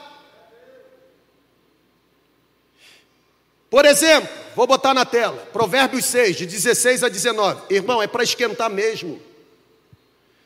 Por 3.70 3.86
exemplo, 3.86 4.30
vou 4.56 4.66
botar 4.66 4.94
na 4.94 5.06
tela, 5.06 5.48
Provérbios 5.54 6.06
6, 6.06 6.38
de 6.38 6.46
16 6.46 7.04
a 7.04 7.10
19. 7.10 7.74
Irmão, 7.74 8.02
é 8.02 8.08
para 8.08 8.24
esquentar 8.24 8.70
mesmo. 8.70 9.22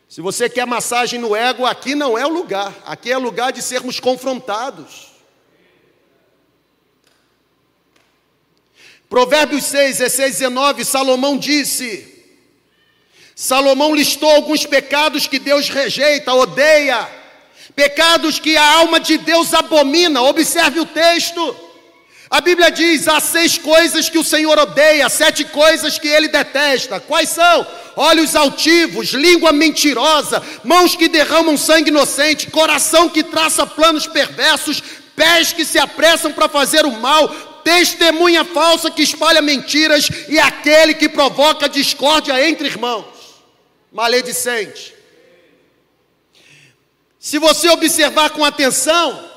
Se 0.09 0.21
você 0.21 0.49
quer 0.49 0.67
massagem 0.67 1.19
no 1.19 1.35
ego, 1.35 1.65
aqui 1.65 1.95
não 1.95 2.17
é 2.17 2.25
o 2.25 2.29
lugar. 2.29 2.75
Aqui 2.85 3.11
é 3.11 3.17
lugar 3.17 3.51
de 3.51 3.61
sermos 3.61 3.99
confrontados. 3.99 5.11
Provérbios 9.09 9.63
6, 9.65 9.99
16, 9.99 10.39
19, 10.39 10.85
Salomão 10.85 11.37
disse: 11.37 12.12
Salomão 13.35 13.95
listou 13.95 14.29
alguns 14.29 14.65
pecados 14.65 15.27
que 15.27 15.39
Deus 15.39 15.69
rejeita, 15.69 16.33
odeia, 16.33 17.07
pecados 17.75 18.39
que 18.39 18.55
a 18.55 18.71
alma 18.73 18.99
de 18.99 19.17
Deus 19.17 19.53
abomina. 19.53 20.21
Observe 20.21 20.79
o 20.79 20.85
texto. 20.85 21.55
A 22.29 22.41
Bíblia 22.41 22.69
diz: 22.69 23.07
há 23.07 23.19
seis 23.19 23.57
coisas 23.57 24.09
que 24.09 24.17
o 24.17 24.23
Senhor 24.23 24.57
odeia, 24.57 25.09
sete 25.09 25.43
coisas 25.45 25.97
que 25.97 26.07
ele 26.07 26.27
detesta. 26.27 26.99
Quais 26.99 27.29
são? 27.29 27.65
Olhos 27.95 28.35
altivos, 28.35 29.09
língua 29.09 29.51
mentirosa, 29.51 30.41
mãos 30.63 30.95
que 30.95 31.07
derramam 31.07 31.57
sangue 31.57 31.89
inocente, 31.89 32.49
coração 32.49 33.07
que 33.07 33.23
traça 33.23 33.67
planos 33.67 34.07
perversos, 34.07 34.81
pés 35.15 35.53
que 35.53 35.63
se 35.63 35.77
apressam 35.77 36.31
para 36.31 36.49
fazer 36.49 36.87
o 36.87 36.91
mal, 36.91 37.29
testemunha 37.63 38.43
falsa 38.43 38.89
que 38.89 39.03
espalha 39.03 39.41
mentiras 39.41 40.09
e 40.27 40.39
aquele 40.39 40.95
que 40.95 41.07
provoca 41.07 41.69
discórdia 41.69 42.47
entre 42.47 42.67
irmãos. 42.67 43.12
Maledicente. 43.93 44.95
Se 47.19 47.37
você 47.37 47.69
observar 47.69 48.31
com 48.31 48.43
atenção, 48.43 49.29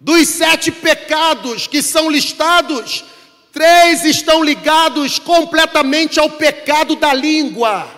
dos 0.00 0.26
sete 0.26 0.72
pecados 0.72 1.66
que 1.66 1.82
são 1.82 2.10
listados, 2.10 3.04
três 3.52 4.04
estão 4.04 4.42
ligados 4.42 5.18
completamente 5.18 6.18
ao 6.18 6.30
pecado 6.30 6.96
da 6.96 7.12
língua. 7.12 7.88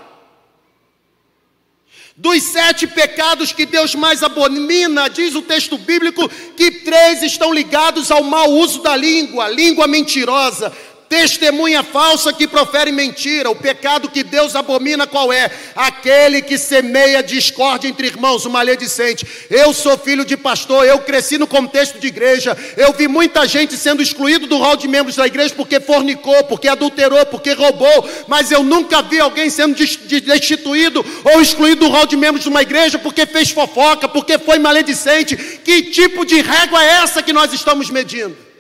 Dos 2.17 2.43
sete 2.43 2.87
pecados 2.87 3.53
que 3.53 3.65
Deus 3.65 3.95
mais 3.95 4.23
abomina, 4.23 5.09
diz 5.09 5.35
o 5.35 5.43
texto 5.43 5.79
bíblico, 5.79 6.29
que 6.57 6.71
três 6.83 7.23
estão 7.23 7.55
ligados 7.55 8.11
ao 8.11 8.23
mau 8.23 8.51
uso 8.51 8.83
da 8.83 8.97
língua, 8.97 9.49
língua 9.49 9.87
mentirosa, 9.87 10.73
Testemunha 11.13 11.83
falsa 11.83 12.33
que 12.33 12.49
profere 12.49 12.91
mentira. 12.91 13.51
O 13.51 13.55
pecado 13.55 14.09
que 14.09 14.25
Deus 14.25 14.57
abomina 14.57 15.07
qual 15.07 15.31
é? 15.31 15.51
Aquele 15.77 16.41
que 16.41 16.57
semeia 16.57 17.23
discórdia 17.23 17.87
entre 17.87 18.07
irmãos, 18.07 18.47
o 18.47 18.51
maledicente. 18.51 19.27
Eu 19.51 19.75
sou 19.75 19.99
filho 19.99 20.25
de 20.25 20.39
pastor, 20.39 20.87
eu 20.87 21.01
cresci 21.01 21.37
no 21.37 21.47
contexto 21.47 21.99
de 21.99 22.07
igreja. 22.07 22.57
Eu 22.79 22.95
vi 22.95 23.09
muita 23.09 23.47
gente 23.47 23.77
sendo 23.77 24.01
excluído 24.01 24.47
do 24.47 24.57
rol 24.57 24.75
de 24.75 24.89
membros 24.89 25.17
da 25.17 25.27
igreja 25.27 25.55
porque 25.55 25.81
fornicou, 25.81 26.45
porque 26.45 26.67
adulterou, 26.67 27.27
porque 27.27 27.53
roubou. 27.53 28.09
Mas 28.27 28.51
eu 28.51 28.63
nunca 28.63 29.03
vi 29.03 29.21
alguém 29.21 29.51
sendo 29.51 29.75
destituído 29.75 31.05
ou 31.25 31.43
excluído 31.43 31.85
do 31.85 31.93
rol 31.93 32.07
de 32.07 32.17
membros 32.17 32.43
de 32.43 32.49
uma 32.49 32.63
igreja 32.63 32.99
porque 32.99 33.27
fez 33.27 33.51
fofoca, 33.51 34.09
porque 34.09 34.39
foi 34.39 34.59
maledicente. 34.59 35.37
Que 35.37 35.83
tipo 35.91 36.25
de 36.25 36.41
régua 36.41 36.83
é 36.83 37.03
essa 37.03 37.23
que 37.23 37.35
nós 37.35 37.53
estamos 37.53 37.91
medindo? 37.91 38.52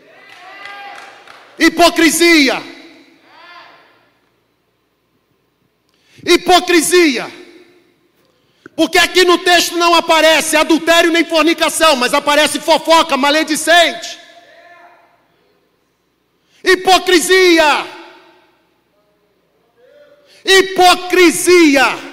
Hipocrisia. 1.62 2.60
Hipocrisia. 6.26 7.30
Porque 8.74 8.98
aqui 8.98 9.24
no 9.24 9.38
texto 9.38 9.76
não 9.76 9.94
aparece 9.94 10.56
adultério 10.56 11.12
nem 11.12 11.24
fornicação, 11.24 11.94
mas 11.94 12.12
aparece 12.14 12.58
fofoca, 12.58 13.16
maledicente. 13.16 14.18
Hipocrisia. 16.64 17.86
Hipocrisia. 20.44 22.11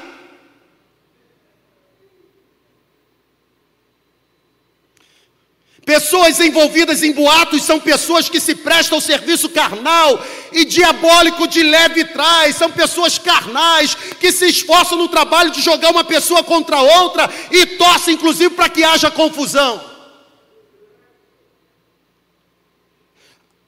Pessoas 5.89 6.39
envolvidas 6.39 7.01
em 7.01 7.11
boatos 7.11 7.63
são 7.63 7.79
pessoas 7.79 8.29
que 8.29 8.39
se 8.39 8.53
prestam 8.53 8.97
ao 8.97 9.01
serviço 9.01 9.49
carnal 9.49 10.23
e 10.51 10.63
diabólico 10.63 11.47
de 11.47 11.63
leve 11.63 12.05
trás, 12.05 12.57
são 12.57 12.69
pessoas 12.69 13.17
carnais 13.17 13.95
que 13.95 14.31
se 14.31 14.45
esforçam 14.45 14.99
no 14.99 15.07
trabalho 15.07 15.49
de 15.49 15.61
jogar 15.61 15.89
uma 15.89 16.03
pessoa 16.03 16.43
contra 16.43 16.79
outra 16.79 17.27
e 17.49 17.65
torcem 17.65 18.13
inclusive 18.13 18.51
para 18.51 18.69
que 18.69 18.83
haja 18.83 19.09
confusão. 19.09 19.83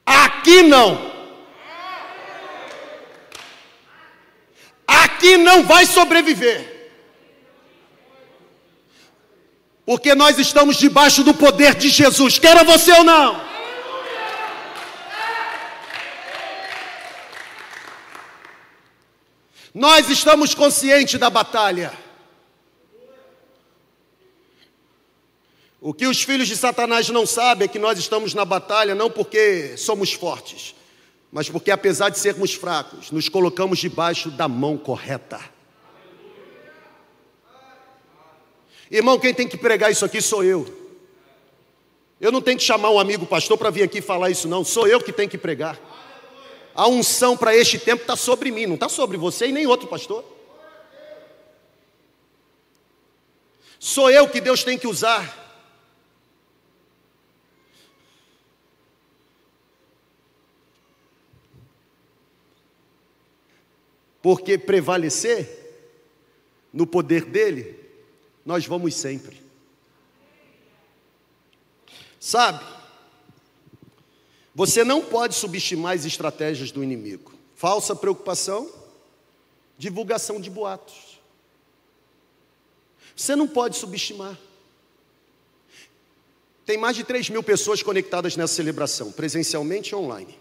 Aqui 0.06 0.62
não. 0.62 1.10
Aqui 4.86 5.36
não 5.38 5.64
vai 5.64 5.86
sobreviver. 5.86 6.71
Porque 9.84 10.14
nós 10.14 10.38
estamos 10.38 10.76
debaixo 10.76 11.24
do 11.24 11.34
poder 11.34 11.74
de 11.74 11.88
Jesus, 11.88 12.38
queira 12.38 12.62
você 12.62 12.92
ou 12.92 13.04
não. 13.04 13.52
Nós 19.74 20.08
estamos 20.10 20.54
conscientes 20.54 21.18
da 21.18 21.30
batalha. 21.30 21.92
O 25.80 25.92
que 25.92 26.06
os 26.06 26.22
filhos 26.22 26.46
de 26.46 26.56
Satanás 26.56 27.08
não 27.08 27.26
sabem 27.26 27.64
é 27.64 27.68
que 27.68 27.78
nós 27.78 27.98
estamos 27.98 28.34
na 28.34 28.44
batalha 28.44 28.94
não 28.94 29.10
porque 29.10 29.76
somos 29.76 30.12
fortes, 30.12 30.76
mas 31.32 31.48
porque, 31.48 31.72
apesar 31.72 32.08
de 32.10 32.20
sermos 32.20 32.54
fracos, 32.54 33.10
nos 33.10 33.28
colocamos 33.28 33.80
debaixo 33.80 34.30
da 34.30 34.46
mão 34.46 34.78
correta. 34.78 35.40
Irmão, 38.92 39.18
quem 39.18 39.32
tem 39.32 39.48
que 39.48 39.56
pregar 39.56 39.90
isso 39.90 40.04
aqui 40.04 40.20
sou 40.20 40.44
eu. 40.44 40.66
Eu 42.20 42.30
não 42.30 42.42
tenho 42.42 42.58
que 42.58 42.62
chamar 42.62 42.90
um 42.90 42.98
amigo 42.98 43.24
pastor 43.24 43.56
para 43.56 43.70
vir 43.70 43.82
aqui 43.82 44.02
falar 44.02 44.28
isso, 44.28 44.46
não. 44.46 44.62
Sou 44.62 44.86
eu 44.86 45.00
que 45.00 45.10
tenho 45.10 45.30
que 45.30 45.38
pregar. 45.38 45.80
A 46.74 46.86
unção 46.86 47.34
para 47.34 47.56
este 47.56 47.78
tempo 47.78 48.02
está 48.02 48.16
sobre 48.16 48.50
mim, 48.50 48.66
não 48.66 48.74
está 48.74 48.90
sobre 48.90 49.16
você 49.16 49.46
e 49.46 49.52
nem 49.52 49.66
outro 49.66 49.88
pastor. 49.88 50.22
Sou 53.78 54.10
eu 54.10 54.28
que 54.28 54.42
Deus 54.42 54.62
tem 54.62 54.76
que 54.76 54.86
usar. 54.86 55.40
Porque 64.20 64.58
prevalecer 64.58 65.48
no 66.70 66.86
poder 66.86 67.24
dele 67.24 67.81
nós 68.44 68.66
vamos 68.66 68.94
sempre. 68.94 69.40
Sabe, 72.18 72.64
você 74.54 74.84
não 74.84 75.04
pode 75.04 75.34
subestimar 75.34 75.94
as 75.94 76.04
estratégias 76.04 76.70
do 76.70 76.82
inimigo. 76.82 77.32
Falsa 77.56 77.96
preocupação, 77.96 78.70
divulgação 79.78 80.40
de 80.40 80.50
boatos. 80.50 81.20
Você 83.16 83.36
não 83.36 83.46
pode 83.46 83.76
subestimar. 83.76 84.38
Tem 86.64 86.78
mais 86.78 86.96
de 86.96 87.04
3 87.04 87.30
mil 87.30 87.42
pessoas 87.42 87.82
conectadas 87.82 88.36
nessa 88.36 88.54
celebração, 88.54 89.10
presencialmente 89.12 89.90
e 89.90 89.94
online. 89.94 90.38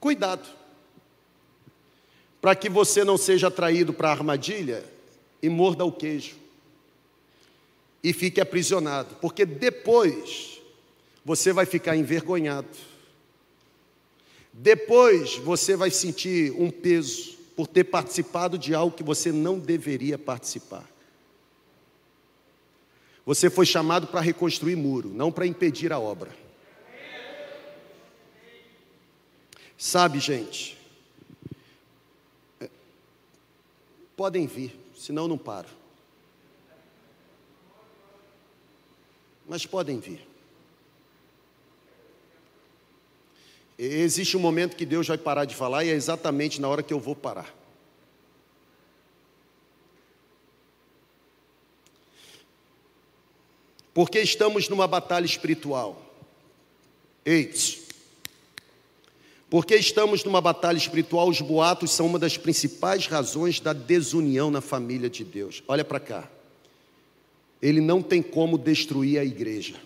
Cuidado 0.00 0.63
para 2.44 2.54
que 2.54 2.68
você 2.68 3.02
não 3.04 3.16
seja 3.16 3.48
atraído 3.48 3.94
para 3.94 4.08
a 4.08 4.10
armadilha 4.10 4.84
e 5.40 5.48
morda 5.48 5.82
o 5.82 5.90
queijo 5.90 6.36
e 8.02 8.12
fique 8.12 8.38
aprisionado, 8.38 9.16
porque 9.18 9.46
depois 9.46 10.60
você 11.24 11.54
vai 11.54 11.64
ficar 11.64 11.96
envergonhado. 11.96 12.68
Depois 14.52 15.36
você 15.36 15.74
vai 15.74 15.90
sentir 15.90 16.52
um 16.58 16.70
peso 16.70 17.34
por 17.56 17.66
ter 17.66 17.84
participado 17.84 18.58
de 18.58 18.74
algo 18.74 18.94
que 18.94 19.02
você 19.02 19.32
não 19.32 19.58
deveria 19.58 20.18
participar. 20.18 20.86
Você 23.24 23.48
foi 23.48 23.64
chamado 23.64 24.08
para 24.08 24.20
reconstruir 24.20 24.76
muro, 24.76 25.08
não 25.08 25.32
para 25.32 25.46
impedir 25.46 25.94
a 25.94 25.98
obra. 25.98 26.30
Sabe, 29.78 30.20
gente, 30.20 30.83
Podem 34.24 34.46
vir, 34.46 34.74
senão 34.96 35.28
não 35.28 35.36
paro. 35.36 35.68
Mas 39.46 39.66
podem 39.66 40.00
vir. 40.00 40.26
Existe 43.78 44.34
um 44.34 44.40
momento 44.40 44.76
que 44.76 44.86
Deus 44.86 45.06
vai 45.06 45.18
parar 45.18 45.44
de 45.44 45.54
falar 45.54 45.84
e 45.84 45.90
é 45.90 45.92
exatamente 45.92 46.58
na 46.58 46.68
hora 46.70 46.82
que 46.82 46.94
eu 46.94 46.98
vou 46.98 47.14
parar. 47.14 47.54
Porque 53.92 54.20
estamos 54.20 54.70
numa 54.70 54.88
batalha 54.88 55.26
espiritual. 55.26 56.02
Eis, 57.26 57.83
porque 59.54 59.76
estamos 59.76 60.24
numa 60.24 60.40
batalha 60.40 60.76
espiritual, 60.76 61.28
os 61.28 61.40
boatos 61.40 61.92
são 61.92 62.06
uma 62.06 62.18
das 62.18 62.36
principais 62.36 63.06
razões 63.06 63.60
da 63.60 63.72
desunião 63.72 64.50
na 64.50 64.60
família 64.60 65.08
de 65.08 65.22
Deus. 65.22 65.62
Olha 65.68 65.84
para 65.84 66.00
cá. 66.00 66.28
Ele 67.62 67.80
não 67.80 68.02
tem 68.02 68.20
como 68.20 68.58
destruir 68.58 69.16
a 69.16 69.24
igreja. 69.24 69.76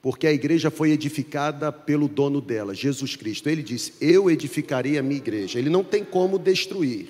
Porque 0.00 0.26
a 0.26 0.32
igreja 0.32 0.70
foi 0.70 0.92
edificada 0.92 1.70
pelo 1.70 2.08
dono 2.08 2.40
dela, 2.40 2.74
Jesus 2.74 3.16
Cristo. 3.16 3.50
Ele 3.50 3.62
disse: 3.62 3.92
Eu 4.00 4.30
edificarei 4.30 4.96
a 4.96 5.02
minha 5.02 5.18
igreja. 5.18 5.58
Ele 5.58 5.68
não 5.68 5.84
tem 5.84 6.02
como 6.02 6.38
destruir, 6.38 7.08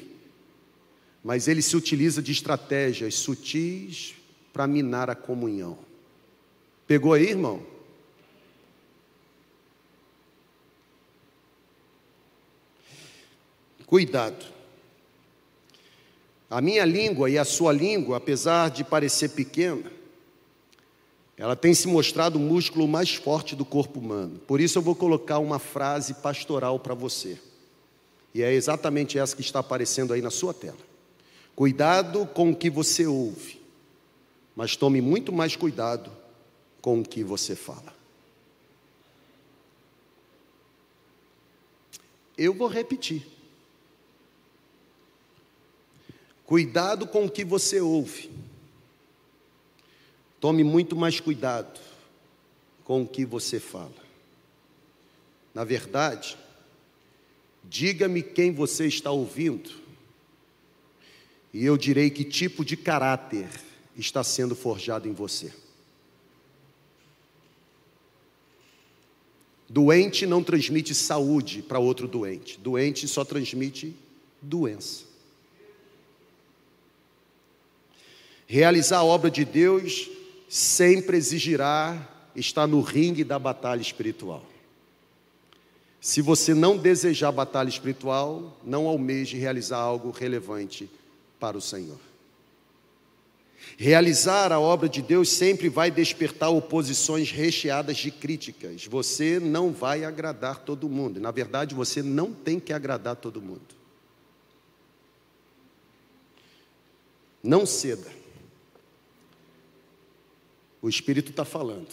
mas 1.22 1.46
ele 1.46 1.62
se 1.62 1.76
utiliza 1.76 2.20
de 2.20 2.32
estratégias 2.32 3.14
sutis 3.14 4.12
para 4.52 4.66
minar 4.66 5.08
a 5.08 5.14
comunhão. 5.14 5.78
Pegou 6.84 7.12
aí, 7.12 7.28
irmão? 7.28 7.75
Cuidado. 13.86 14.44
A 16.50 16.60
minha 16.60 16.84
língua 16.84 17.30
e 17.30 17.38
a 17.38 17.44
sua 17.44 17.72
língua, 17.72 18.16
apesar 18.16 18.70
de 18.70 18.82
parecer 18.84 19.30
pequena, 19.30 19.90
ela 21.36 21.54
tem 21.54 21.74
se 21.74 21.86
mostrado 21.86 22.36
o 22.38 22.42
músculo 22.42 22.88
mais 22.88 23.14
forte 23.14 23.54
do 23.54 23.64
corpo 23.64 24.00
humano. 24.00 24.38
Por 24.46 24.60
isso 24.60 24.78
eu 24.78 24.82
vou 24.82 24.94
colocar 24.94 25.38
uma 25.38 25.58
frase 25.58 26.14
pastoral 26.14 26.78
para 26.78 26.94
você. 26.94 27.38
E 28.34 28.42
é 28.42 28.52
exatamente 28.52 29.18
essa 29.18 29.36
que 29.36 29.42
está 29.42 29.60
aparecendo 29.60 30.12
aí 30.12 30.22
na 30.22 30.30
sua 30.30 30.54
tela. 30.54 30.78
Cuidado 31.54 32.26
com 32.26 32.50
o 32.50 32.56
que 32.56 32.68
você 32.68 33.06
ouve, 33.06 33.60
mas 34.54 34.76
tome 34.76 35.00
muito 35.00 35.32
mais 35.32 35.56
cuidado 35.56 36.10
com 36.80 37.00
o 37.00 37.04
que 37.04 37.24
você 37.24 37.56
fala. 37.56 37.94
Eu 42.36 42.52
vou 42.52 42.68
repetir. 42.68 43.35
Cuidado 46.46 47.08
com 47.08 47.26
o 47.26 47.30
que 47.30 47.44
você 47.44 47.80
ouve. 47.80 48.30
Tome 50.40 50.62
muito 50.62 50.94
mais 50.94 51.18
cuidado 51.18 51.80
com 52.84 53.02
o 53.02 53.08
que 53.08 53.24
você 53.24 53.58
fala. 53.58 54.06
Na 55.52 55.64
verdade, 55.64 56.38
diga-me 57.64 58.22
quem 58.22 58.52
você 58.52 58.86
está 58.86 59.10
ouvindo, 59.10 59.70
e 61.52 61.64
eu 61.64 61.76
direi 61.76 62.10
que 62.10 62.22
tipo 62.22 62.64
de 62.64 62.76
caráter 62.76 63.48
está 63.96 64.22
sendo 64.22 64.54
forjado 64.54 65.08
em 65.08 65.12
você. 65.12 65.52
Doente 69.68 70.26
não 70.26 70.44
transmite 70.44 70.94
saúde 70.94 71.60
para 71.60 71.80
outro 71.80 72.06
doente, 72.06 72.60
doente 72.60 73.08
só 73.08 73.24
transmite 73.24 73.96
doença. 74.40 75.05
Realizar 78.46 78.98
a 78.98 79.04
obra 79.04 79.30
de 79.30 79.44
Deus 79.44 80.08
sempre 80.48 81.16
exigirá 81.16 82.08
estar 82.34 82.66
no 82.66 82.80
ringue 82.80 83.24
da 83.24 83.38
batalha 83.38 83.80
espiritual. 83.80 84.44
Se 86.00 86.22
você 86.22 86.54
não 86.54 86.76
desejar 86.76 87.32
batalha 87.32 87.68
espiritual, 87.68 88.56
não 88.64 88.86
almeje 88.86 89.36
realizar 89.36 89.78
algo 89.78 90.10
relevante 90.10 90.88
para 91.40 91.58
o 91.58 91.60
Senhor. 91.60 91.98
Realizar 93.76 94.52
a 94.52 94.60
obra 94.60 94.88
de 94.88 95.02
Deus 95.02 95.28
sempre 95.28 95.68
vai 95.68 95.90
despertar 95.90 96.50
oposições 96.50 97.32
recheadas 97.32 97.96
de 97.96 98.12
críticas. 98.12 98.86
Você 98.86 99.40
não 99.40 99.72
vai 99.72 100.04
agradar 100.04 100.60
todo 100.60 100.88
mundo. 100.88 101.20
Na 101.20 101.32
verdade, 101.32 101.74
você 101.74 102.02
não 102.02 102.32
tem 102.32 102.60
que 102.60 102.72
agradar 102.72 103.16
todo 103.16 103.42
mundo. 103.42 103.74
Não 107.42 107.66
ceda. 107.66 108.15
O 110.86 110.88
Espírito 110.88 111.32
está 111.32 111.44
falando. 111.44 111.88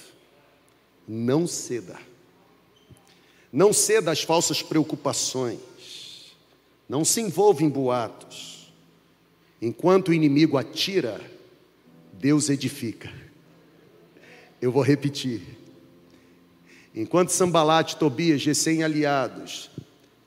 Não 1.08 1.48
ceda. 1.48 2.00
Não 3.52 3.74
ceda 3.74 4.12
às 4.12 4.22
falsas 4.22 4.62
preocupações. 4.62 5.58
Não 6.88 7.04
se 7.04 7.20
envolva 7.20 7.64
em 7.64 7.70
boatos. 7.70 8.72
Enquanto 9.60 10.10
o 10.10 10.14
inimigo 10.14 10.60
atira, 10.60 11.20
Deus 12.14 12.50
edifica. 12.50 13.12
Eu 14.62 14.72
vou 14.72 14.84
repetir. 14.84 15.42
Enquanto 16.94 17.30
Sambalate, 17.30 17.98
Tobias, 17.98 18.46
recém-aliados, 18.46 19.72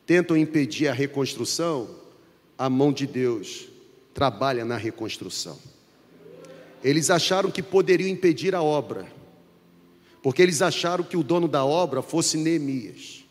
tentam 0.04 0.36
impedir 0.36 0.88
a 0.88 0.92
reconstrução, 0.92 1.88
a 2.58 2.68
mão 2.68 2.92
de 2.92 3.06
Deus 3.06 3.68
trabalha 4.12 4.64
na 4.64 4.76
reconstrução. 4.76 5.56
Eles 6.82 7.10
acharam 7.10 7.50
que 7.50 7.62
poderiam 7.62 8.08
impedir 8.08 8.54
a 8.54 8.62
obra, 8.62 9.06
porque 10.22 10.42
eles 10.42 10.62
acharam 10.62 11.04
que 11.04 11.16
o 11.16 11.22
dono 11.22 11.48
da 11.48 11.64
obra 11.64 12.02
fosse 12.02 12.36
Neemias. 12.36 13.24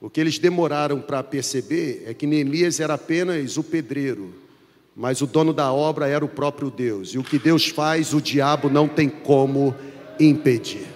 O 0.00 0.10
que 0.10 0.20
eles 0.20 0.38
demoraram 0.38 1.00
para 1.00 1.22
perceber 1.22 2.04
é 2.06 2.12
que 2.12 2.26
Neemias 2.26 2.80
era 2.80 2.94
apenas 2.94 3.56
o 3.56 3.62
pedreiro, 3.62 4.34
mas 4.94 5.20
o 5.22 5.26
dono 5.26 5.52
da 5.52 5.72
obra 5.72 6.06
era 6.06 6.24
o 6.24 6.28
próprio 6.28 6.70
Deus, 6.70 7.10
e 7.14 7.18
o 7.18 7.24
que 7.24 7.38
Deus 7.38 7.68
faz, 7.68 8.12
o 8.12 8.20
diabo 8.20 8.68
não 8.68 8.86
tem 8.86 9.08
como 9.08 9.74
impedir. 10.20 10.86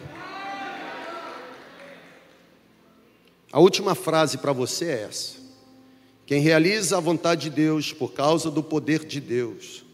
A 3.51 3.61
última 3.61 3.95
frase 3.95 4.39
para 4.39 4.53
você 4.53 4.85
é 4.85 5.03
essa: 5.09 5.37
quem 6.26 6.41
realiza 6.43 6.99
a 6.99 7.01
vontade 7.01 7.49
de 7.49 7.51
Deus 7.51 7.93
por 7.93 8.12
causa 8.12 8.51
do 8.51 8.62
poder 8.62 9.05
de 9.05 9.20
Deus, 9.20 9.85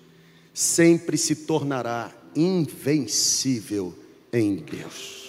sempre 0.54 1.18
se 1.18 1.34
tornará 1.34 2.12
invencível 2.36 3.92
em 4.32 4.54
Deus. 4.54 5.24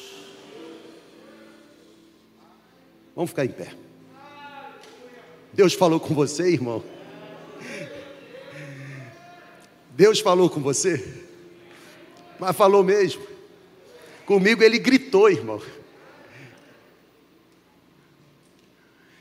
Vamos 3.15 3.31
ficar 3.31 3.45
em 3.45 3.49
pé. 3.49 3.73
Deus 5.51 5.73
falou 5.73 5.99
com 5.99 6.13
você, 6.13 6.49
irmão? 6.49 6.83
Deus 9.91 10.19
falou 10.19 10.49
com 10.49 10.61
você? 10.61 11.23
Mas 12.37 12.55
falou 12.55 12.83
mesmo. 12.83 13.25
Comigo 14.25 14.61
ele 14.61 14.77
gritou, 14.77 15.29
irmão. 15.29 15.61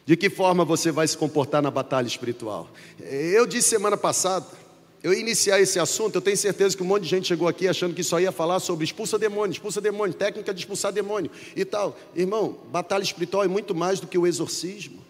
De 0.05 0.16
que 0.16 0.28
forma 0.28 0.64
você 0.64 0.90
vai 0.90 1.07
se 1.09 1.16
comportar 1.16 1.62
na 1.62 1.70
batalha 1.70 2.07
espiritual? 2.07 2.68
Eu 2.98 3.46
disse 3.46 3.70
semana 3.70 3.96
passada 3.96 4.64
eu 5.05 5.12
iniciar 5.12 5.61
esse 5.61 5.78
assunto, 5.78 6.14
eu 6.14 6.22
tenho 6.22 6.34
certeza 6.34 6.74
que 6.74 6.82
um 6.82 6.86
monte 6.86 7.02
de 7.02 7.11
gente 7.11 7.28
chegou 7.28 7.46
aqui 7.46 7.68
achando 7.68 7.94
que 7.94 8.02
só 8.02 8.18
ia 8.18 8.32
falar 8.32 8.59
sobre 8.59 8.86
expulsa 8.86 9.18
demônio, 9.18 9.52
expulsa 9.52 9.78
demônio, 9.78 10.14
técnica 10.14 10.55
de 10.55 10.61
expulsar 10.61 10.90
demônio 10.92 11.30
e 11.55 11.62
tal. 11.62 11.94
Irmão, 12.16 12.57
batalha 12.72 13.02
espiritual 13.02 13.44
é 13.44 13.46
muito 13.46 13.74
mais 13.74 14.00
do 14.00 14.07
que 14.07 14.16
o 14.16 14.26
exorcismo. 14.26 15.05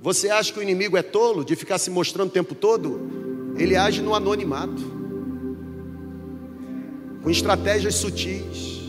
Você 0.00 0.30
acha 0.30 0.52
que 0.52 0.60
o 0.60 0.62
inimigo 0.62 0.96
é 0.96 1.02
tolo 1.02 1.44
de 1.44 1.56
ficar 1.56 1.78
se 1.78 1.90
mostrando 1.90 2.28
o 2.28 2.32
tempo 2.32 2.54
todo? 2.54 3.00
Ele 3.56 3.74
age 3.74 4.00
no 4.02 4.14
anonimato, 4.14 4.80
com 7.24 7.28
estratégias 7.28 7.96
sutis, 7.96 8.82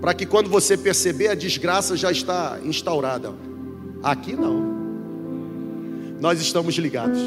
para 0.00 0.14
que 0.14 0.24
quando 0.24 0.48
você 0.48 0.78
perceber 0.78 1.28
a 1.28 1.34
desgraça 1.34 1.94
já 1.94 2.10
está 2.10 2.58
instaurada. 2.64 3.34
Aqui 4.02 4.32
não 4.32 4.69
nós 6.20 6.40
estamos 6.40 6.74
ligados. 6.76 7.18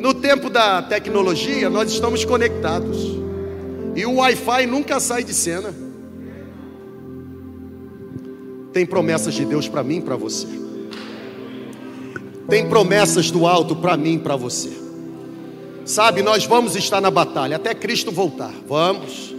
No 0.00 0.14
tempo 0.14 0.48
da 0.48 0.80
tecnologia, 0.82 1.68
nós 1.68 1.90
estamos 1.90 2.24
conectados. 2.24 2.98
E 3.96 4.06
o 4.06 4.16
Wi-Fi 4.16 4.66
nunca 4.66 5.00
sai 5.00 5.24
de 5.24 5.34
cena. 5.34 5.74
Tem 8.72 8.86
promessas 8.86 9.34
de 9.34 9.44
Deus 9.44 9.68
para 9.68 9.82
mim 9.82 9.98
e 9.98 10.02
para 10.02 10.16
você. 10.16 10.46
Tem 12.48 12.68
promessas 12.68 13.30
do 13.30 13.46
alto 13.46 13.74
para 13.76 13.96
mim 13.96 14.14
e 14.14 14.18
para 14.18 14.36
você. 14.36 14.70
Sabe, 15.84 16.22
nós 16.22 16.44
vamos 16.44 16.76
estar 16.76 17.00
na 17.00 17.10
batalha 17.10 17.56
até 17.56 17.74
Cristo 17.74 18.10
voltar. 18.10 18.52
Vamos. 18.68 19.34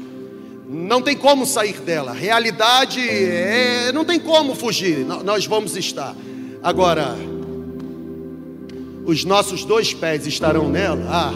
Não 0.67 1.01
tem 1.01 1.15
como 1.15 1.45
sair 1.45 1.79
dela. 1.81 2.11
Realidade 2.11 2.99
é, 2.99 3.91
não 3.93 4.03
tem 4.03 4.19
como 4.19 4.55
fugir. 4.55 5.05
Nós 5.05 5.45
vamos 5.45 5.75
estar. 5.77 6.15
Agora, 6.63 7.15
os 9.05 9.23
nossos 9.23 9.63
dois 9.63 9.93
pés 9.93 10.25
estarão 10.25 10.67
nela, 10.67 11.05
ah, 11.07 11.33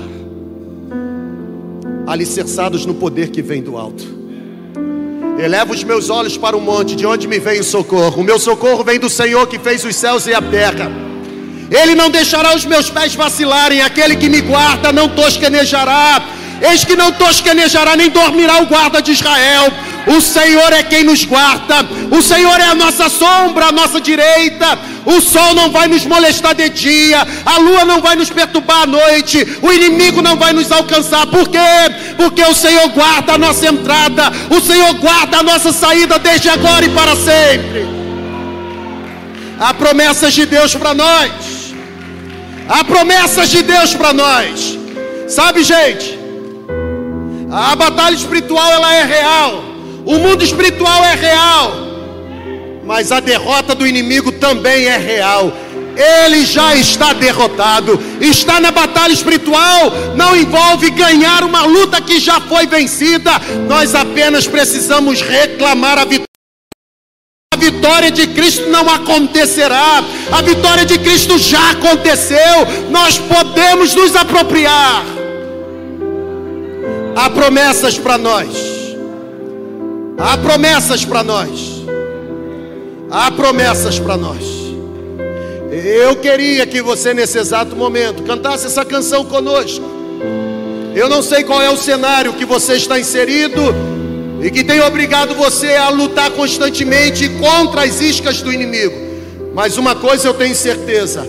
alicerçados 2.12 2.86
no 2.86 2.96
poder 2.96 3.30
que 3.30 3.42
vem 3.42 3.62
do 3.62 3.78
alto. 3.78 4.18
Eleva 5.38 5.72
os 5.72 5.84
meus 5.84 6.10
olhos 6.10 6.36
para 6.36 6.58
o 6.58 6.62
monte, 6.62 6.96
de 6.96 7.06
onde 7.06 7.28
me 7.28 7.40
vem 7.40 7.60
o 7.60 7.64
socorro. 7.64 8.22
O 8.22 8.24
meu 8.24 8.40
socorro 8.40 8.84
vem 8.84 9.00
do 9.00 9.10
Senhor 9.10 9.48
que 9.48 9.60
fez 9.60 9.86
os 9.86 9.96
céus 9.96 10.26
e 10.26 10.34
a 10.34 10.42
terra. 10.42 10.92
Ele 11.70 11.94
não 11.94 12.10
deixará 12.10 12.56
os 12.56 12.66
meus 12.66 12.90
pés 12.90 13.14
vacilarem, 13.14 13.82
aquele 13.82 14.16
que 14.16 14.28
me 14.28 14.42
guarda 14.42 14.92
não 14.92 15.08
tosquenejará. 15.08 16.22
Eis 16.62 16.84
que 16.84 16.96
não 16.96 17.12
tosquenejará 17.12 17.96
nem 17.96 18.10
dormirá 18.10 18.62
o 18.62 18.66
guarda 18.66 19.02
de 19.02 19.12
Israel. 19.12 19.72
O 20.08 20.22
Senhor 20.22 20.74
é 20.74 20.82
quem 20.82 21.04
nos 21.04 21.24
guarda, 21.24 21.86
o 22.10 22.22
Senhor 22.22 22.60
é 22.60 22.66
a 22.66 22.76
nossa 22.76 23.10
sombra, 23.10 23.68
a 23.68 23.72
nossa 23.72 24.00
direita. 24.02 24.80
O 25.06 25.22
sol 25.22 25.54
não 25.56 25.72
vai 25.72 25.88
nos 25.88 26.06
molestar 26.06 26.54
de 26.54 26.70
dia, 26.70 27.26
a 27.46 27.58
lua 27.58 27.86
não 27.86 28.02
vai 28.02 28.16
nos 28.16 28.30
perturbar 28.30 28.84
à 28.84 28.86
noite, 28.86 29.58
o 29.62 29.72
inimigo 29.72 30.22
não 30.22 30.36
vai 30.36 30.54
nos 30.54 30.72
alcançar. 30.72 31.26
Por 31.28 31.48
quê? 31.48 31.58
Porque 32.18 32.44
o 32.44 32.54
Senhor 32.54 32.88
guarda 32.90 33.34
a 33.34 33.38
nossa 33.38 33.68
entrada, 33.68 34.32
o 34.50 34.60
Senhor 34.60 34.94
guarda 34.96 35.40
a 35.40 35.44
nossa 35.44 35.72
saída 35.72 36.20
desde 36.20 36.50
agora 36.50 36.86
e 36.86 36.90
para 36.90 37.16
sempre. 37.16 37.88
Há 39.60 39.74
promessas 39.74 40.34
de 40.34 40.46
Deus 40.46 40.76
para 40.76 40.94
nós. 40.94 41.32
Há 42.68 42.84
promessas 42.84 43.50
de 43.50 43.62
Deus 43.64 43.94
para 43.94 44.14
nós. 44.14 44.78
Sabe, 45.28 45.64
gente? 45.64 46.20
A 47.52 47.76
batalha 47.76 48.16
espiritual 48.16 48.72
ela 48.72 48.94
é 48.94 49.04
real. 49.04 49.69
O 50.10 50.18
mundo 50.18 50.44
espiritual 50.44 51.06
é 51.06 51.14
real, 51.14 51.72
mas 52.84 53.12
a 53.12 53.20
derrota 53.20 53.76
do 53.76 53.86
inimigo 53.86 54.32
também 54.32 54.88
é 54.88 54.98
real. 54.98 55.54
ele 56.26 56.44
já 56.48 56.76
está 56.76 57.14
derrotado. 57.14 58.00
Está 58.20 58.60
na 58.60 58.72
batalha 58.72 59.14
espiritual, 59.14 59.92
não 60.16 60.36
envolve 60.36 60.90
ganhar 60.90 61.44
uma 61.44 61.64
luta 61.64 62.02
que 62.02 62.20
já 62.20 62.42
foi 62.42 62.66
vencida. 62.66 63.34
Nós 63.68 63.94
apenas 63.94 64.48
precisamos 64.48 65.22
reclamar 65.22 66.00
a 66.00 66.06
vitória. 66.06 66.26
A 67.54 67.58
vitória 67.58 68.10
de 68.10 68.26
Cristo 68.26 68.68
não 68.68 68.90
acontecerá, 68.90 70.04
a 70.32 70.42
vitória 70.42 70.88
de 70.88 70.98
Cristo 70.98 71.38
já 71.38 71.70
aconteceu. 71.70 72.66
Nós 72.90 73.20
podemos 73.20 73.94
nos 73.94 74.16
apropriar. 74.16 75.06
Há 77.16 77.30
promessas 77.30 77.96
para 77.96 78.18
nós. 78.18 78.79
Há 80.22 80.38
promessas 80.38 81.06
para 81.06 81.24
nós. 81.24 81.82
Há 83.10 83.32
promessas 83.32 83.98
para 84.00 84.18
nós. 84.18 84.44
Eu 85.72 86.18
queria 86.18 86.68
que 86.68 86.82
você, 86.82 87.14
nesse 87.14 87.38
exato 87.38 87.74
momento, 87.74 88.24
cantasse 88.24 88.66
essa 88.66 88.84
canção 88.84 89.24
conosco. 89.24 89.86
Eu 90.94 91.08
não 91.08 91.22
sei 91.22 91.46
qual 91.46 91.62
é 91.62 91.70
o 91.70 91.78
cenário 91.78 92.34
que 92.34 92.44
você 92.44 92.74
está 92.74 93.00
inserido 93.00 93.62
e 94.42 94.52
que 94.52 94.62
tem 94.62 94.82
obrigado 94.82 95.34
você 95.36 95.76
a 95.76 95.88
lutar 95.88 96.32
constantemente 96.32 97.30
contra 97.40 97.84
as 97.84 98.02
iscas 98.02 98.42
do 98.42 98.52
inimigo. 98.52 98.96
Mas 99.54 99.78
uma 99.78 99.96
coisa 99.96 100.28
eu 100.28 100.34
tenho 100.34 100.54
certeza: 100.54 101.26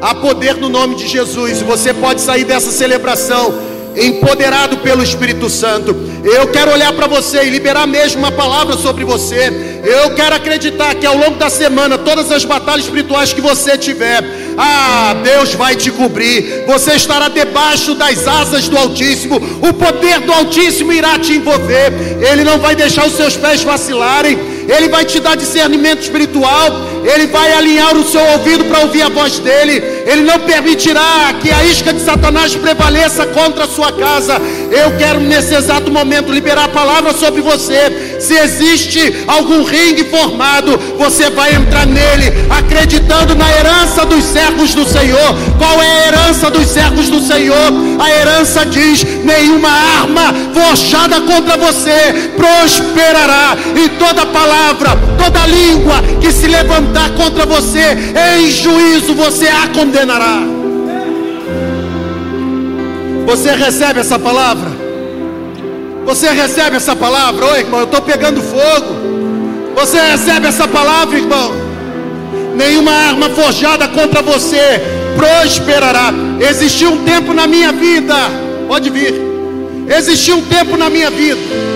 há 0.00 0.14
poder 0.14 0.56
no 0.56 0.70
nome 0.70 0.94
de 0.94 1.06
Jesus, 1.06 1.60
e 1.60 1.64
você 1.64 1.92
pode 1.92 2.22
sair 2.22 2.44
dessa 2.44 2.70
celebração 2.70 3.75
empoderado 3.96 4.78
pelo 4.78 5.02
Espírito 5.02 5.48
Santo. 5.48 5.96
Eu 6.24 6.48
quero 6.48 6.72
olhar 6.72 6.92
para 6.92 7.06
você 7.06 7.44
e 7.44 7.50
liberar 7.50 7.86
mesmo 7.86 8.18
uma 8.18 8.32
palavra 8.32 8.76
sobre 8.76 9.04
você. 9.04 9.80
Eu 9.82 10.14
quero 10.14 10.34
acreditar 10.34 10.94
que 10.94 11.06
ao 11.06 11.16
longo 11.16 11.36
da 11.36 11.48
semana, 11.48 11.96
todas 11.96 12.30
as 12.30 12.44
batalhas 12.44 12.84
espirituais 12.84 13.32
que 13.32 13.40
você 13.40 13.78
tiver, 13.78 14.22
ah, 14.58 15.14
Deus 15.22 15.54
vai 15.54 15.76
te 15.76 15.90
cobrir. 15.90 16.64
Você 16.66 16.94
estará 16.94 17.28
debaixo 17.28 17.94
das 17.94 18.26
asas 18.26 18.68
do 18.68 18.76
Altíssimo. 18.76 19.36
O 19.36 19.72
poder 19.74 20.20
do 20.20 20.32
Altíssimo 20.32 20.92
irá 20.92 21.18
te 21.18 21.34
envolver. 21.34 21.92
Ele 22.20 22.42
não 22.44 22.58
vai 22.58 22.74
deixar 22.74 23.06
os 23.06 23.16
seus 23.16 23.36
pés 23.36 23.62
vacilarem. 23.62 24.55
Ele 24.68 24.88
vai 24.88 25.04
te 25.04 25.20
dar 25.20 25.36
discernimento 25.36 26.02
espiritual, 26.02 26.66
Ele 27.04 27.26
vai 27.28 27.52
alinhar 27.52 27.96
o 27.96 28.04
seu 28.04 28.20
ouvido 28.32 28.64
para 28.64 28.80
ouvir 28.80 29.02
a 29.02 29.08
voz 29.08 29.38
dEle, 29.38 29.82
Ele 30.06 30.22
não 30.22 30.40
permitirá 30.40 31.34
que 31.40 31.50
a 31.52 31.64
isca 31.64 31.92
de 31.92 32.00
Satanás 32.00 32.54
prevaleça 32.56 33.26
contra 33.26 33.64
a 33.64 33.68
sua 33.68 33.92
casa. 33.92 34.40
Eu 34.70 34.96
quero 34.98 35.20
nesse 35.20 35.54
exato 35.54 35.90
momento 35.90 36.32
liberar 36.32 36.64
a 36.64 36.68
palavra 36.68 37.12
sobre 37.12 37.40
você. 37.40 38.16
Se 38.18 38.34
existe 38.34 39.24
algum 39.26 39.62
ringue 39.62 40.04
formado, 40.04 40.76
você 40.98 41.30
vai 41.30 41.54
entrar 41.54 41.86
nele, 41.86 42.32
acreditando 42.50 43.34
na 43.34 43.48
herança 43.50 44.04
dos 44.04 44.24
servos 44.24 44.74
do 44.74 44.84
Senhor. 44.84 45.34
Qual 45.58 45.80
é 45.82 45.86
a 45.86 46.06
herança 46.08 46.50
dos 46.50 46.66
servos 46.66 47.08
do 47.08 47.20
Senhor? 47.20 47.72
A 48.00 48.10
herança 48.10 48.66
diz: 48.66 49.04
nenhuma 49.22 49.68
arma 49.68 50.34
forjada 50.52 51.20
contra 51.20 51.56
você 51.56 52.32
prosperará, 52.36 53.56
e 53.76 53.88
toda 53.90 54.26
palavra 54.26 54.55
palavra, 54.56 54.90
toda 55.22 55.46
língua 55.46 56.02
que 56.20 56.32
se 56.32 56.46
levantar 56.46 57.10
contra 57.10 57.44
você 57.44 57.96
em 58.38 58.50
juízo, 58.50 59.14
você 59.14 59.46
a 59.46 59.68
condenará. 59.68 60.40
Você 63.26 63.52
recebe 63.52 64.00
essa 64.00 64.18
palavra? 64.18 64.70
Você 66.06 66.30
recebe 66.30 66.76
essa 66.76 66.96
palavra? 66.96 67.44
Oi, 67.46 67.58
irmão, 67.60 67.80
eu 67.80 67.84
estou 67.84 68.00
pegando 68.00 68.40
fogo. 68.40 68.96
Você 69.74 70.00
recebe 70.00 70.46
essa 70.46 70.66
palavra, 70.66 71.18
irmão? 71.18 71.52
Nenhuma 72.54 72.92
arma 72.92 73.28
forjada 73.28 73.86
contra 73.88 74.22
você 74.22 74.80
prosperará. 75.16 76.14
Existiu 76.40 76.92
um 76.92 77.04
tempo 77.04 77.34
na 77.34 77.46
minha 77.46 77.72
vida, 77.72 78.14
pode 78.68 78.88
vir. 78.88 79.14
Existiu 79.88 80.36
um 80.36 80.42
tempo 80.42 80.76
na 80.76 80.88
minha 80.88 81.10
vida 81.10 81.75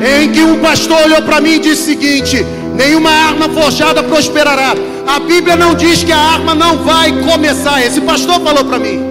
em 0.00 0.30
que 0.32 0.42
um 0.42 0.58
pastor 0.60 1.02
olhou 1.04 1.22
para 1.22 1.40
mim 1.40 1.54
e 1.54 1.58
disse 1.58 1.82
o 1.82 1.84
seguinte: 1.86 2.44
nenhuma 2.74 3.10
arma 3.10 3.48
forjada 3.48 4.02
prosperará. 4.02 4.74
A 5.06 5.18
Bíblia 5.20 5.56
não 5.56 5.74
diz 5.74 6.02
que 6.02 6.12
a 6.12 6.18
arma 6.18 6.54
não 6.54 6.78
vai 6.78 7.12
começar. 7.20 7.84
Esse 7.84 8.00
pastor 8.00 8.40
falou 8.40 8.64
para 8.64 8.78
mim. 8.78 9.10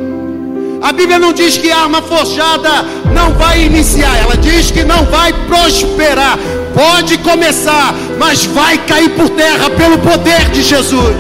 A 0.82 0.94
Bíblia 0.94 1.20
não 1.20 1.34
diz 1.34 1.58
que 1.58 1.70
a 1.70 1.80
arma 1.80 2.02
forjada 2.02 2.70
não 3.14 3.34
vai 3.34 3.64
iniciar, 3.64 4.18
ela 4.18 4.38
diz 4.38 4.72
que 4.72 4.84
não 4.84 5.04
vai 5.06 5.34
prosperar. 5.48 6.40
Pode 6.74 7.18
começar, 7.18 7.94
mas 8.18 8.46
vai 8.46 8.78
cair 8.78 9.10
por 9.10 9.30
terra 9.30 9.70
pelo 9.72 9.98
poder 9.98 10.50
de 10.52 10.64
Jesus. 10.64 11.16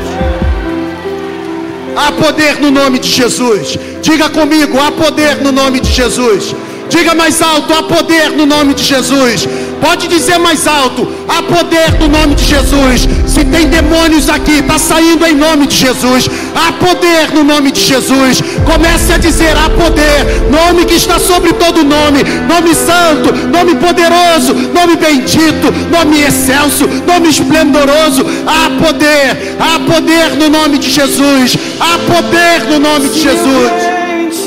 Há 1.95 2.11
poder 2.13 2.61
no 2.61 2.71
nome 2.71 2.99
de 2.99 3.09
Jesus. 3.09 3.77
Diga 4.01 4.29
comigo, 4.29 4.79
há 4.79 4.91
poder 4.91 5.41
no 5.41 5.51
nome 5.51 5.81
de 5.81 5.91
Jesus. 5.91 6.55
Diga 6.89 7.13
mais 7.13 7.41
alto: 7.41 7.71
há 7.73 7.83
poder 7.83 8.31
no 8.31 8.45
nome 8.45 8.73
de 8.73 8.83
Jesus. 8.83 9.47
Pode 9.79 10.07
dizer 10.07 10.37
mais 10.39 10.67
alto: 10.67 11.07
há 11.27 11.41
poder 11.43 11.99
no 11.99 12.07
nome 12.07 12.35
de 12.35 12.43
Jesus. 12.43 13.07
Se 13.27 13.45
tem 13.45 13.67
demônios 13.67 14.27
aqui, 14.27 14.59
está 14.59 14.77
saindo 14.77 15.25
em 15.25 15.35
nome 15.35 15.67
de 15.67 15.75
Jesus. 15.75 16.27
Há 16.55 16.71
poder 16.73 17.31
no 17.33 17.43
nome 17.43 17.71
de 17.71 17.79
Jesus. 17.79 18.41
Comece 18.65 19.13
a 19.13 19.17
dizer: 19.17 19.55
há 19.55 19.69
poder, 19.69 20.49
nome 20.49 20.85
que 20.85 20.95
está 20.95 21.19
sobre 21.19 21.53
todo 21.53 21.83
nome, 21.83 22.23
nome 22.47 22.73
santo, 22.73 23.33
nome 23.47 23.75
poderoso, 23.75 24.53
nome 24.73 24.95
bendito, 24.95 25.71
nome 25.91 26.21
excelso, 26.21 26.87
nome 27.07 27.29
esplendoroso. 27.29 28.25
Há 28.47 28.83
poder, 28.83 29.55
há 29.59 29.79
poder 29.79 30.35
no 30.37 30.49
nome 30.49 30.79
de 30.79 30.89
Jesus. 30.89 31.57
Há 31.79 31.99
poder 32.11 32.69
no 32.69 32.79
nome 32.79 33.09
de 33.09 33.21
Jesus. 33.21 33.98